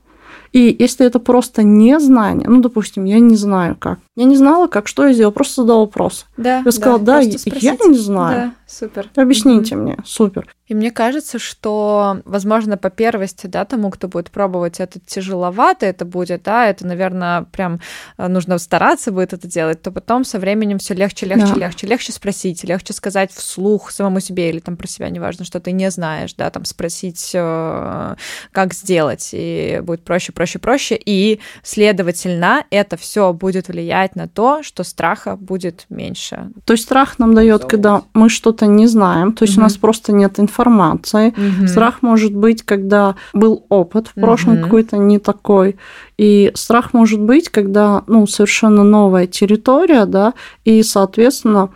и 0.52 0.74
если 0.78 1.06
это 1.06 1.18
просто 1.18 1.62
незнание, 1.62 2.48
ну, 2.48 2.60
допустим, 2.60 3.04
я 3.04 3.18
не 3.18 3.36
знаю 3.36 3.76
как. 3.78 3.98
Я 4.18 4.24
не 4.24 4.36
знала, 4.36 4.66
как, 4.66 4.88
что 4.88 5.06
я 5.06 5.12
сделала, 5.12 5.30
просто 5.30 5.62
задала 5.62 5.78
вопрос. 5.82 6.26
Да, 6.36 6.62
я 6.64 6.72
сказала, 6.72 6.98
да, 6.98 7.20
да 7.20 7.56
я 7.60 7.76
не 7.86 7.98
знаю. 7.98 8.52
Супер. 8.66 9.08
Объясните 9.14 9.76
mm-hmm. 9.76 9.78
мне. 9.78 9.96
Супер. 10.04 10.52
И 10.66 10.74
мне 10.74 10.90
кажется, 10.90 11.38
что, 11.38 12.20
возможно, 12.26 12.76
по 12.76 12.90
первости, 12.90 13.46
да, 13.46 13.64
тому, 13.64 13.90
кто 13.90 14.06
будет 14.06 14.30
пробовать, 14.30 14.80
это 14.80 15.00
тяжеловато, 15.00 15.86
это 15.86 16.04
будет, 16.04 16.42
да, 16.42 16.66
это, 16.66 16.86
наверное, 16.86 17.44
прям 17.44 17.80
э, 18.18 18.28
нужно 18.28 18.58
стараться 18.58 19.10
будет 19.10 19.32
это 19.32 19.48
делать, 19.48 19.80
то 19.80 19.90
потом 19.90 20.24
со 20.24 20.38
временем 20.38 20.78
все 20.78 20.92
легче, 20.92 21.24
легче, 21.24 21.54
да. 21.54 21.60
легче, 21.60 21.86
легче 21.86 22.12
спросить, 22.12 22.64
легче 22.64 22.92
сказать 22.92 23.32
вслух 23.32 23.90
самому 23.90 24.20
себе 24.20 24.50
или 24.50 24.58
там 24.58 24.76
про 24.76 24.86
себя, 24.86 25.08
неважно, 25.08 25.46
что 25.46 25.58
ты 25.58 25.72
не 25.72 25.90
знаешь, 25.90 26.34
да, 26.34 26.50
там 26.50 26.66
спросить, 26.66 27.30
э, 27.32 28.14
как 28.52 28.74
сделать, 28.74 29.30
и 29.32 29.80
будет 29.82 30.04
проще, 30.04 30.32
проще, 30.32 30.58
проще, 30.58 31.00
и, 31.02 31.40
следовательно, 31.62 32.64
это 32.68 32.98
все 32.98 33.32
будет 33.32 33.68
влиять 33.68 34.07
на 34.16 34.28
то, 34.28 34.62
что 34.62 34.84
страха 34.84 35.36
будет 35.36 35.86
меньше. 35.88 36.50
То 36.64 36.72
есть 36.72 36.84
страх 36.84 37.18
нам 37.18 37.34
дает, 37.34 37.64
когда 37.64 38.02
мы 38.14 38.28
что-то 38.28 38.66
не 38.66 38.86
знаем, 38.86 39.32
то 39.32 39.44
есть 39.44 39.54
угу. 39.54 39.62
у 39.62 39.64
нас 39.64 39.76
просто 39.76 40.12
нет 40.12 40.38
информации. 40.38 41.28
Угу. 41.28 41.68
Страх 41.68 42.02
может 42.02 42.34
быть, 42.34 42.62
когда 42.62 43.14
был 43.32 43.64
опыт 43.68 44.08
в 44.08 44.14
прошлом 44.14 44.54
угу. 44.54 44.64
какой-то 44.64 44.96
не 44.96 45.18
такой. 45.18 45.76
И 46.16 46.50
страх 46.54 46.92
может 46.92 47.20
быть, 47.20 47.48
когда 47.48 48.02
ну, 48.06 48.26
совершенно 48.26 48.82
новая 48.82 49.26
территория, 49.26 50.06
да, 50.06 50.34
и, 50.64 50.82
соответственно, 50.82 51.70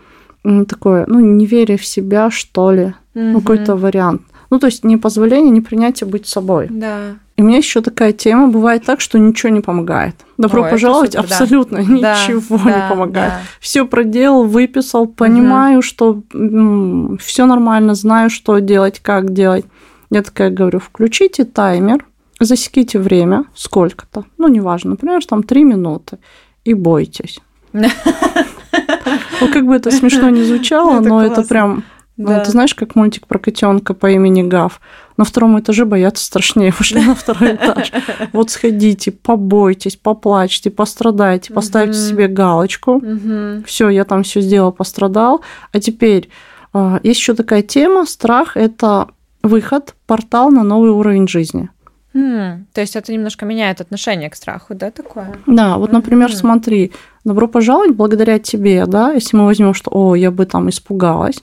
такое, 0.68 1.04
ну, 1.06 1.20
неверие 1.20 1.78
в 1.78 1.86
себя, 1.86 2.30
что 2.30 2.72
ли, 2.72 2.84
угу. 2.84 2.94
ну, 3.14 3.40
какой-то 3.40 3.76
вариант. 3.76 4.22
Ну, 4.50 4.58
то 4.58 4.66
есть 4.66 4.84
не 4.84 4.98
позволение, 4.98 5.50
не 5.50 5.62
принятие 5.62 6.08
быть 6.08 6.26
собой. 6.26 6.66
Да. 6.68 7.16
И 7.42 7.44
у 7.44 7.48
меня 7.48 7.58
еще 7.58 7.80
такая 7.80 8.12
тема, 8.12 8.46
бывает 8.46 8.84
так, 8.84 9.00
что 9.00 9.18
ничего 9.18 9.50
не 9.50 9.60
помогает. 9.60 10.14
Добро 10.38 10.62
Ой, 10.62 10.70
пожаловать, 10.70 11.14
супер, 11.14 11.24
абсолютно 11.24 11.78
да. 11.78 12.14
ничего 12.14 12.56
да, 12.64 12.64
не 12.64 12.88
помогает. 12.88 13.32
Да. 13.32 13.40
Все 13.58 13.84
проделал, 13.84 14.44
выписал, 14.44 15.08
понимаю, 15.08 15.78
угу. 15.78 15.82
что 15.82 16.22
все 17.18 17.46
нормально, 17.46 17.96
знаю, 17.96 18.30
что 18.30 18.60
делать, 18.60 19.00
как 19.00 19.32
делать. 19.32 19.64
Я 20.10 20.22
такая 20.22 20.50
говорю, 20.50 20.78
включите 20.78 21.44
таймер, 21.44 22.06
засеките 22.38 23.00
время, 23.00 23.46
сколько-то, 23.56 24.24
ну, 24.38 24.46
неважно, 24.46 24.90
например, 24.90 25.24
там 25.24 25.42
три 25.42 25.64
минуты, 25.64 26.18
и 26.64 26.74
бойтесь. 26.74 27.40
Ну, 29.40 29.48
как 29.52 29.66
бы 29.66 29.74
это 29.74 29.90
смешно 29.90 30.30
не 30.30 30.44
звучало, 30.44 31.00
но 31.00 31.22
это 31.24 31.42
прям 31.42 31.82
да. 32.24 32.38
Ну, 32.38 32.44
ты 32.44 32.50
знаешь, 32.50 32.74
как 32.74 32.94
мультик 32.94 33.26
про 33.26 33.38
котенка 33.38 33.94
по 33.94 34.10
имени 34.10 34.42
Гав. 34.42 34.80
На 35.16 35.24
втором 35.24 35.58
этаже 35.60 35.84
бояться 35.84 36.24
страшнее. 36.24 36.72
Пошли 36.78 37.02
на 37.02 37.14
второй 37.14 37.54
этаж. 37.54 37.92
Вот 38.32 38.50
сходите, 38.50 39.12
побойтесь, 39.12 39.96
поплачьте, 39.96 40.70
пострадайте, 40.70 41.52
поставьте 41.52 41.98
себе 41.98 42.28
галочку. 42.28 43.02
Все, 43.66 43.88
я 43.88 44.04
там 44.04 44.22
все 44.22 44.40
сделал, 44.40 44.72
пострадал. 44.72 45.42
А 45.72 45.80
теперь 45.80 46.30
а, 46.72 47.00
есть 47.02 47.20
еще 47.20 47.34
такая 47.34 47.62
тема: 47.62 48.06
страх 48.06 48.56
это 48.56 49.08
выход, 49.42 49.94
портал 50.06 50.50
на 50.50 50.62
новый 50.62 50.90
уровень 50.90 51.28
жизни. 51.28 51.68
Mm, 52.14 52.64
то 52.74 52.82
есть 52.82 52.94
это 52.94 53.10
немножко 53.12 53.46
меняет 53.46 53.80
отношение 53.80 54.28
к 54.28 54.34
страху, 54.34 54.74
да, 54.74 54.90
такое? 54.90 55.34
Да, 55.46 55.78
вот, 55.78 55.92
например, 55.92 56.30
mm-hmm. 56.30 56.36
смотри, 56.36 56.92
добро 57.24 57.48
пожаловать 57.48 57.96
благодаря 57.96 58.38
тебе, 58.38 58.84
да, 58.86 59.12
если 59.12 59.36
мы 59.36 59.46
возьмем, 59.46 59.72
что, 59.72 59.90
о, 59.92 60.14
я 60.14 60.30
бы 60.30 60.44
там 60.44 60.68
испугалась, 60.68 61.42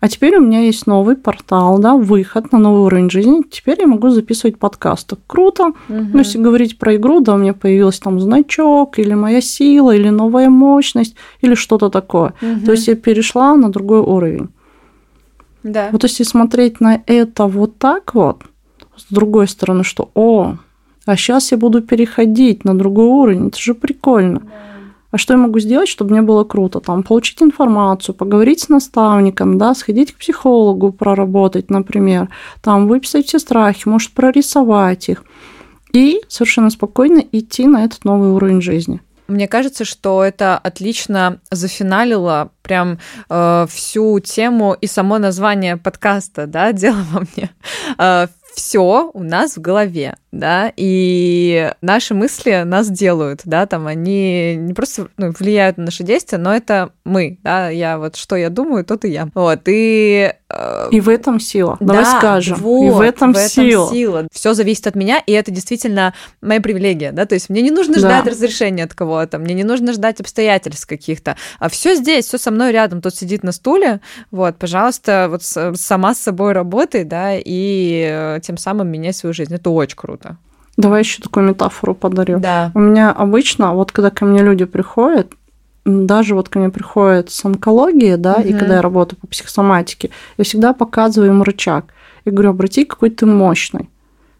а 0.00 0.08
теперь 0.08 0.36
у 0.36 0.40
меня 0.40 0.60
есть 0.60 0.86
новый 0.86 1.14
портал, 1.14 1.78
да, 1.78 1.94
выход 1.94 2.52
на 2.52 2.58
новый 2.58 2.82
уровень 2.84 3.10
жизни. 3.10 3.42
Теперь 3.50 3.80
я 3.80 3.86
могу 3.86 4.08
записывать 4.08 4.58
подкасты. 4.58 5.16
Круто. 5.26 5.68
Угу. 5.68 5.74
Ну, 5.88 6.18
если 6.18 6.38
говорить 6.38 6.78
про 6.78 6.96
игру, 6.96 7.20
да, 7.20 7.34
у 7.34 7.38
меня 7.38 7.52
появился 7.52 8.00
там 8.00 8.18
значок, 8.18 8.98
или 8.98 9.12
моя 9.12 9.42
сила, 9.42 9.94
или 9.94 10.08
новая 10.08 10.48
мощность, 10.48 11.16
или 11.42 11.54
что-то 11.54 11.90
такое. 11.90 12.32
Угу. 12.40 12.64
То 12.64 12.72
есть 12.72 12.88
я 12.88 12.96
перешла 12.96 13.54
на 13.56 13.70
другой 13.70 14.00
уровень. 14.00 14.48
Да. 15.62 15.90
Вот 15.92 16.02
если 16.04 16.24
смотреть 16.24 16.80
на 16.80 17.02
это 17.06 17.46
вот 17.46 17.76
так 17.76 18.14
вот, 18.14 18.44
с 18.96 19.12
другой 19.12 19.48
стороны, 19.48 19.84
что, 19.84 20.10
о, 20.14 20.56
а 21.04 21.16
сейчас 21.16 21.52
я 21.52 21.58
буду 21.58 21.82
переходить 21.82 22.64
на 22.64 22.76
другой 22.76 23.06
уровень, 23.06 23.48
это 23.48 23.58
же 23.58 23.74
прикольно. 23.74 24.40
Да. 24.40 24.50
А 25.10 25.18
что 25.18 25.34
я 25.34 25.38
могу 25.38 25.58
сделать, 25.58 25.88
чтобы 25.88 26.12
мне 26.12 26.22
было 26.22 26.44
круто? 26.44 26.80
Там, 26.80 27.02
получить 27.02 27.42
информацию, 27.42 28.14
поговорить 28.14 28.60
с 28.60 28.68
наставником, 28.68 29.58
да, 29.58 29.74
сходить 29.74 30.12
к 30.12 30.18
психологу, 30.18 30.92
проработать, 30.92 31.70
например, 31.70 32.28
там, 32.62 32.86
выписать 32.86 33.26
все 33.26 33.38
страхи, 33.38 33.88
может, 33.88 34.12
прорисовать 34.12 35.08
их. 35.08 35.24
И 35.92 36.20
совершенно 36.28 36.70
спокойно 36.70 37.24
идти 37.32 37.66
на 37.66 37.84
этот 37.84 38.04
новый 38.04 38.30
уровень 38.30 38.62
жизни. 38.62 39.00
Мне 39.30 39.46
кажется, 39.46 39.84
что 39.84 40.24
это 40.24 40.58
отлично 40.58 41.40
зафиналило 41.52 42.50
прям 42.62 42.98
э, 43.28 43.66
всю 43.70 44.18
тему 44.18 44.76
и 44.80 44.88
само 44.88 45.18
название 45.18 45.76
подкаста, 45.76 46.46
да, 46.46 46.72
дело 46.72 46.98
во 47.12 47.20
мне. 47.20 47.50
Э, 47.96 48.26
все 48.54 49.10
у 49.12 49.22
нас 49.22 49.56
в 49.56 49.60
голове, 49.60 50.16
да, 50.32 50.72
и 50.76 51.72
наши 51.80 52.14
мысли 52.14 52.62
нас 52.64 52.90
делают, 52.90 53.42
да, 53.44 53.66
там 53.66 53.86
они 53.86 54.56
не 54.56 54.74
просто 54.74 55.08
ну, 55.16 55.32
влияют 55.38 55.76
на 55.76 55.84
наши 55.84 56.02
действия, 56.04 56.38
но 56.38 56.54
это 56.54 56.92
мы, 57.04 57.38
да, 57.42 57.68
я 57.70 57.98
вот 57.98 58.16
что 58.16 58.36
я 58.36 58.50
думаю, 58.50 58.84
то 58.84 58.98
и 59.02 59.10
я. 59.10 59.28
Вот, 59.34 59.62
и 59.66 60.32
и 60.90 61.00
в 61.00 61.08
этом 61.08 61.40
сила. 61.40 61.76
Давай 61.80 62.04
да, 62.04 62.18
скажем. 62.18 62.58
Вот, 62.58 62.86
и 62.86 62.90
в 62.90 63.00
этом, 63.00 63.32
в 63.32 63.36
этом 63.36 63.48
сила. 63.48 63.90
сила. 63.90 64.28
Все 64.32 64.54
зависит 64.54 64.86
от 64.86 64.94
меня, 64.94 65.18
и 65.18 65.32
это 65.32 65.50
действительно 65.50 66.14
моя 66.40 66.60
привилегия, 66.60 67.12
да. 67.12 67.26
То 67.26 67.34
есть 67.34 67.48
мне 67.48 67.62
не 67.62 67.70
нужно 67.70 67.98
ждать 67.98 68.24
да. 68.24 68.30
разрешения 68.30 68.84
от 68.84 68.94
кого-то, 68.94 69.38
мне 69.38 69.54
не 69.54 69.64
нужно 69.64 69.92
ждать 69.92 70.20
обстоятельств 70.20 70.86
каких-то. 70.86 71.36
А 71.58 71.68
все 71.68 71.94
здесь, 71.94 72.26
все 72.26 72.38
со 72.38 72.50
мной 72.50 72.72
рядом. 72.72 73.00
Тот 73.00 73.14
сидит 73.14 73.42
на 73.42 73.52
стуле, 73.52 74.00
вот, 74.30 74.56
пожалуйста, 74.56 75.28
вот 75.30 75.42
сама 75.42 76.14
с 76.14 76.18
собой 76.18 76.52
работай, 76.52 77.04
да, 77.04 77.34
и 77.34 78.06
э, 78.10 78.40
тем 78.42 78.56
самым 78.56 78.88
меняй 78.88 79.12
свою 79.12 79.32
жизнь. 79.32 79.54
Это 79.54 79.70
очень 79.70 79.96
круто. 79.96 80.36
Давай 80.76 81.02
еще 81.02 81.20
такую 81.20 81.46
метафору 81.46 81.94
подарю. 81.94 82.38
Да. 82.38 82.72
У 82.74 82.78
меня 82.78 83.10
обычно, 83.10 83.74
вот 83.74 83.92
когда 83.92 84.10
ко 84.10 84.24
мне 84.24 84.42
люди 84.42 84.64
приходят, 84.64 85.32
даже 85.84 86.34
вот 86.34 86.48
ко 86.48 86.58
мне 86.58 86.70
приходят 86.70 87.30
с 87.30 87.44
онкологией, 87.44 88.16
да, 88.16 88.34
угу. 88.34 88.48
и 88.48 88.52
когда 88.52 88.76
я 88.76 88.82
работаю 88.82 89.18
по 89.18 89.26
психосоматике, 89.26 90.10
я 90.38 90.44
всегда 90.44 90.72
показываю 90.72 91.30
им 91.30 91.42
рычаг. 91.42 91.86
Я 92.24 92.32
говорю, 92.32 92.50
обрати, 92.50 92.84
какой 92.84 93.10
ты 93.10 93.26
мощный. 93.26 93.88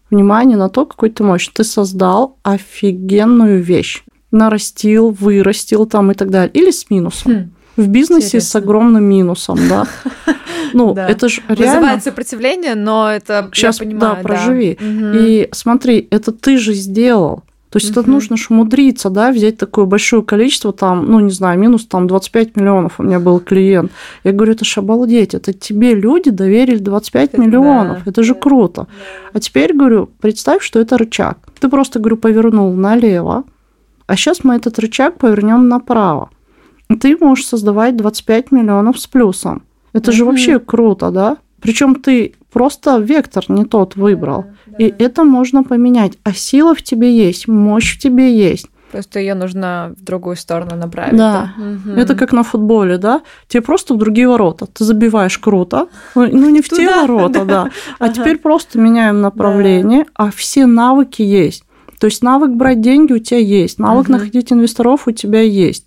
Внимание 0.09 0.57
на 0.57 0.69
то, 0.69 0.85
какой 0.85 1.09
ты 1.09 1.23
мощный. 1.23 1.53
Ты 1.53 1.63
создал 1.63 2.37
офигенную 2.43 3.63
вещь. 3.63 4.03
Нарастил, 4.31 5.09
вырастил 5.11 5.85
там 5.85 6.11
и 6.11 6.13
так 6.13 6.29
далее. 6.29 6.51
Или 6.53 6.71
с 6.71 6.89
минусом. 6.89 7.33
Хм. 7.33 7.51
В 7.77 7.87
бизнесе 7.87 8.27
Интересно. 8.27 8.49
с 8.49 8.55
огромным 8.57 9.03
минусом, 9.03 9.57
да. 9.69 9.87
Ну, 10.73 10.93
да. 10.93 11.09
это 11.09 11.27
же 11.27 11.41
реально... 11.49 11.65
Вызывает 11.65 12.03
сопротивление, 12.03 12.75
но 12.75 13.11
это, 13.11 13.49
Сейчас, 13.53 13.81
я 13.81 13.85
понимаю, 13.85 14.15
да, 14.15 14.21
проживи. 14.21 14.77
Да. 14.79 14.85
И 15.17 15.49
смотри, 15.51 16.07
это 16.11 16.31
ты 16.31 16.57
же 16.57 16.73
сделал. 16.73 17.43
То 17.71 17.77
есть 17.79 17.91
угу. 17.91 18.01
это 18.01 18.09
нужно 18.09 18.35
же 18.35 18.47
умудриться, 18.49 19.09
да, 19.09 19.31
взять 19.31 19.57
такое 19.57 19.85
большое 19.85 20.23
количество, 20.23 20.73
там, 20.73 21.09
ну, 21.09 21.21
не 21.21 21.31
знаю, 21.31 21.57
минус 21.57 21.85
там 21.85 22.05
25 22.05 22.57
миллионов 22.57 22.99
у 22.99 23.03
меня 23.03 23.21
был 23.21 23.39
клиент. 23.39 23.93
Я 24.25 24.33
говорю, 24.33 24.51
это 24.51 24.65
ж 24.65 24.79
обалдеть, 24.79 25.33
это 25.33 25.53
тебе 25.53 25.95
люди 25.95 26.31
доверили 26.31 26.79
25 26.79 27.29
это 27.29 27.41
миллионов, 27.41 28.03
да, 28.03 28.11
это 28.11 28.23
же 28.23 28.33
да, 28.33 28.39
круто. 28.41 28.81
Да. 28.81 28.87
А 29.33 29.39
теперь, 29.39 29.73
говорю, 29.73 30.09
представь, 30.19 30.61
что 30.61 30.79
это 30.79 30.97
рычаг. 30.97 31.37
Ты 31.61 31.69
просто, 31.69 31.99
говорю, 31.99 32.17
повернул 32.17 32.73
налево, 32.73 33.45
а 34.05 34.17
сейчас 34.17 34.43
мы 34.43 34.55
этот 34.55 34.77
рычаг 34.77 35.17
повернем 35.17 35.69
направо. 35.69 36.29
Ты 36.99 37.15
можешь 37.17 37.47
создавать 37.47 37.95
25 37.95 38.51
миллионов 38.51 38.99
с 38.99 39.07
плюсом. 39.07 39.63
Это 39.93 40.11
угу. 40.11 40.17
же 40.17 40.25
вообще 40.25 40.59
круто, 40.59 41.09
да? 41.09 41.37
Причем 41.61 41.95
ты 41.95 42.33
просто 42.51 42.97
вектор 42.97 43.45
не 43.47 43.63
тот 43.63 43.95
выбрал. 43.95 44.43
Да. 44.43 44.53
И 44.81 44.95
это 44.97 45.23
можно 45.23 45.63
поменять. 45.63 46.17
А 46.23 46.33
сила 46.33 46.73
в 46.73 46.81
тебе 46.81 47.15
есть, 47.15 47.47
мощь 47.47 47.95
в 47.95 47.99
тебе 47.99 48.35
есть. 48.35 48.67
Просто 48.91 49.19
ее 49.19 49.35
нужно 49.35 49.93
в 49.97 50.03
другую 50.03 50.35
сторону 50.35 50.75
направить. 50.75 51.15
Да. 51.15 51.53
да? 51.55 51.63
Угу. 51.63 51.99
Это 51.99 52.15
как 52.15 52.33
на 52.33 52.43
футболе, 52.43 52.97
да? 52.97 53.21
Тебе 53.47 53.61
просто 53.61 53.93
в 53.93 53.97
другие 53.97 54.27
ворота. 54.27 54.65
Ты 54.65 54.83
забиваешь 54.83 55.37
круто. 55.37 55.87
Ну, 56.15 56.27
ну 56.31 56.49
не 56.49 56.61
в 56.61 56.69
те 56.69 56.89
ворота, 56.89 57.45
да. 57.45 57.69
А 57.99 58.09
теперь 58.09 58.37
просто 58.37 58.79
меняем 58.79 59.21
направление, 59.21 60.05
а 60.15 60.31
все 60.31 60.65
навыки 60.65 61.21
есть. 61.21 61.63
То 61.99 62.07
есть 62.07 62.23
навык 62.23 62.51
брать 62.51 62.81
деньги 62.81 63.13
у 63.13 63.19
тебя 63.19 63.39
есть, 63.39 63.77
навык 63.77 64.09
находить 64.09 64.51
инвесторов 64.51 65.07
у 65.07 65.11
тебя 65.11 65.41
есть. 65.41 65.85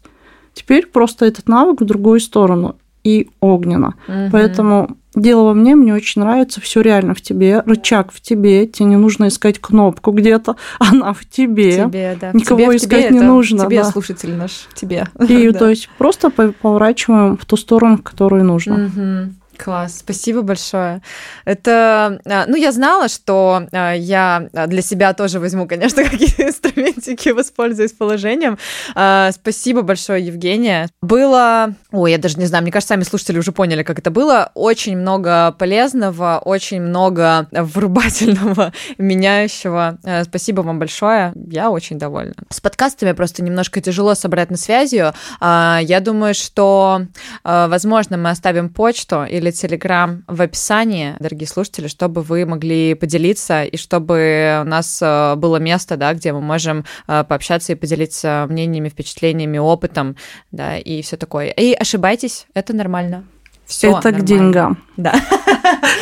Теперь 0.52 0.86
просто 0.86 1.26
этот 1.26 1.48
навык 1.48 1.80
в 1.80 1.84
другую 1.84 2.20
сторону 2.20 2.76
и 3.02 3.28
огненно. 3.40 3.94
Поэтому 4.30 4.96
Дело 5.14 5.44
во 5.44 5.54
мне, 5.54 5.76
мне 5.76 5.94
очень 5.94 6.22
нравится, 6.22 6.60
все 6.60 6.80
реально 6.80 7.14
в 7.14 7.20
тебе, 7.20 7.60
рычаг 7.60 8.12
в 8.12 8.20
тебе, 8.20 8.66
тебе 8.66 8.88
не 8.88 8.96
нужно 8.96 9.28
искать 9.28 9.60
кнопку 9.60 10.10
где-то, 10.10 10.56
она 10.78 11.12
в 11.12 11.24
тебе. 11.24 11.72
тебе 11.72 12.16
да. 12.20 12.30
Никого 12.32 12.60
тебе, 12.60 12.76
искать 12.76 13.08
тебе 13.08 13.18
не 13.18 13.20
нужно. 13.20 13.64
Тебе, 13.64 13.82
да. 13.82 13.90
слушатель 13.90 14.34
наш, 14.34 14.66
тебе. 14.74 15.06
И 15.28 15.48
да. 15.52 15.58
то 15.58 15.68
есть 15.70 15.88
просто 15.98 16.30
поворачиваем 16.30 17.36
в 17.36 17.44
ту 17.44 17.56
сторону, 17.56 17.98
в 17.98 18.02
которую 18.02 18.44
нужно. 18.44 18.86
Угу. 18.86 19.34
Класс, 19.56 19.98
спасибо 20.00 20.42
большое. 20.42 21.00
Это, 21.44 22.20
а, 22.26 22.44
ну, 22.46 22.56
я 22.56 22.72
знала, 22.72 23.08
что 23.08 23.66
а, 23.72 23.92
я 23.92 24.48
для 24.66 24.82
себя 24.82 25.14
тоже 25.14 25.40
возьму, 25.40 25.66
конечно, 25.66 26.04
какие-то 26.10 26.48
инструментики, 26.48 27.30
воспользуюсь 27.30 27.92
положением. 27.92 28.58
А, 28.94 29.30
спасибо 29.32 29.82
большое, 29.82 30.26
Евгения. 30.26 30.88
Было, 31.02 31.74
ой, 31.92 32.12
я 32.12 32.18
даже 32.18 32.38
не 32.38 32.46
знаю, 32.46 32.62
мне 32.62 32.72
кажется, 32.72 32.94
сами 32.94 33.04
слушатели 33.04 33.38
уже 33.38 33.52
поняли, 33.52 33.82
как 33.82 33.98
это 33.98 34.10
было. 34.10 34.50
Очень 34.54 34.96
много 34.96 35.52
полезного, 35.52 36.40
очень 36.44 36.82
много 36.82 37.48
врубательного, 37.52 38.72
меняющего. 38.98 39.98
Спасибо 40.24 40.62
вам 40.62 40.78
большое, 40.78 41.32
я 41.34 41.70
очень 41.70 41.98
довольна. 41.98 42.34
С 42.50 42.60
подкастами 42.60 43.12
просто 43.12 43.42
немножко 43.42 43.80
тяжело 43.80 44.14
с 44.14 44.24
обратной 44.24 44.58
связью. 44.58 45.12
Я 45.40 46.00
думаю, 46.02 46.34
что, 46.34 47.02
возможно, 47.44 48.16
мы 48.16 48.30
оставим 48.30 48.68
почту 48.68 49.24
или 49.24 49.43
Телеграм 49.52 50.24
в 50.26 50.40
описании, 50.40 51.14
дорогие 51.20 51.46
слушатели, 51.46 51.88
чтобы 51.88 52.22
вы 52.22 52.46
могли 52.46 52.94
поделиться 52.94 53.64
и 53.64 53.76
чтобы 53.76 54.60
у 54.62 54.68
нас 54.68 55.00
э, 55.02 55.34
было 55.36 55.56
место, 55.56 55.96
да, 55.96 56.14
где 56.14 56.32
мы 56.32 56.40
можем 56.40 56.84
э, 57.06 57.24
пообщаться 57.24 57.72
и 57.72 57.74
поделиться 57.74 58.46
мнениями, 58.48 58.88
впечатлениями, 58.88 59.58
опытом, 59.58 60.16
да, 60.52 60.78
и 60.78 61.02
все 61.02 61.16
такое. 61.16 61.48
И 61.48 61.72
ошибайтесь, 61.72 62.46
это 62.54 62.74
нормально. 62.74 63.24
Все 63.66 63.88
это 63.88 64.10
нормально. 64.10 64.20
к 64.20 64.24
деньгам. 64.24 64.82
Да. 64.96 65.14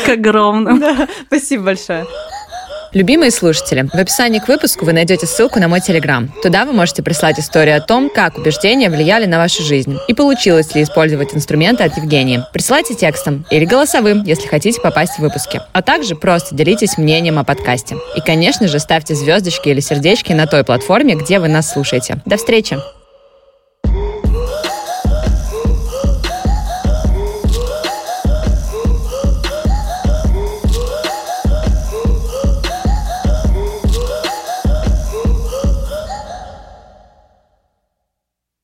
К 0.07 0.09
огромным. 0.11 0.81
Да. 0.81 1.09
Спасибо 1.27 1.65
большое. 1.65 2.07
Любимые 2.95 3.31
слушатели, 3.31 3.89
в 3.91 3.95
описании 3.95 4.39
к 4.39 4.49
выпуску 4.49 4.85
вы 4.85 4.93
найдете 4.93 5.27
ссылку 5.27 5.59
на 5.59 5.69
мой 5.69 5.81
телеграм. 5.81 6.31
Туда 6.43 6.67
вы 6.67 6.73
можете 6.73 7.03
прислать 7.03 7.41
историю 7.41 7.79
о 7.79 7.81
том, 7.81 8.11
как 8.11 8.37
убеждения 8.37 8.91
влияли 8.91 9.25
на 9.25 9.39
вашу 9.39 9.63
жизнь 9.63 9.97
и 10.09 10.15
получилось 10.15 10.75
ли 10.75 10.83
использовать 10.83 11.35
инструменты 11.35 11.85
от 11.85 11.97
Евгении. 11.97 12.45
Присылайте 12.53 12.95
текстом 12.95 13.47
или 13.51 13.65
голосовым, 13.65 14.25
если 14.25 14.47
хотите 14.47 14.81
попасть 14.81 15.15
в 15.15 15.21
выпуски. 15.21 15.63
А 15.73 15.81
также 15.81 16.17
просто 16.17 16.55
делитесь 16.55 16.99
мнением 16.99 17.39
о 17.39 17.45
подкасте. 17.45 17.97
И, 18.15 18.21
конечно 18.21 18.69
же, 18.69 18.79
ставьте 18.79 19.15
звездочки 19.15 19.71
или 19.71 19.81
сердечки 19.81 20.33
на 20.33 20.47
той 20.47 20.63
платформе, 20.63 21.15
где 21.15 21.39
вы 21.39 21.49
нас 21.49 21.73
слушаете. 21.73 22.21
До 22.27 22.37
встречи! 22.37 22.77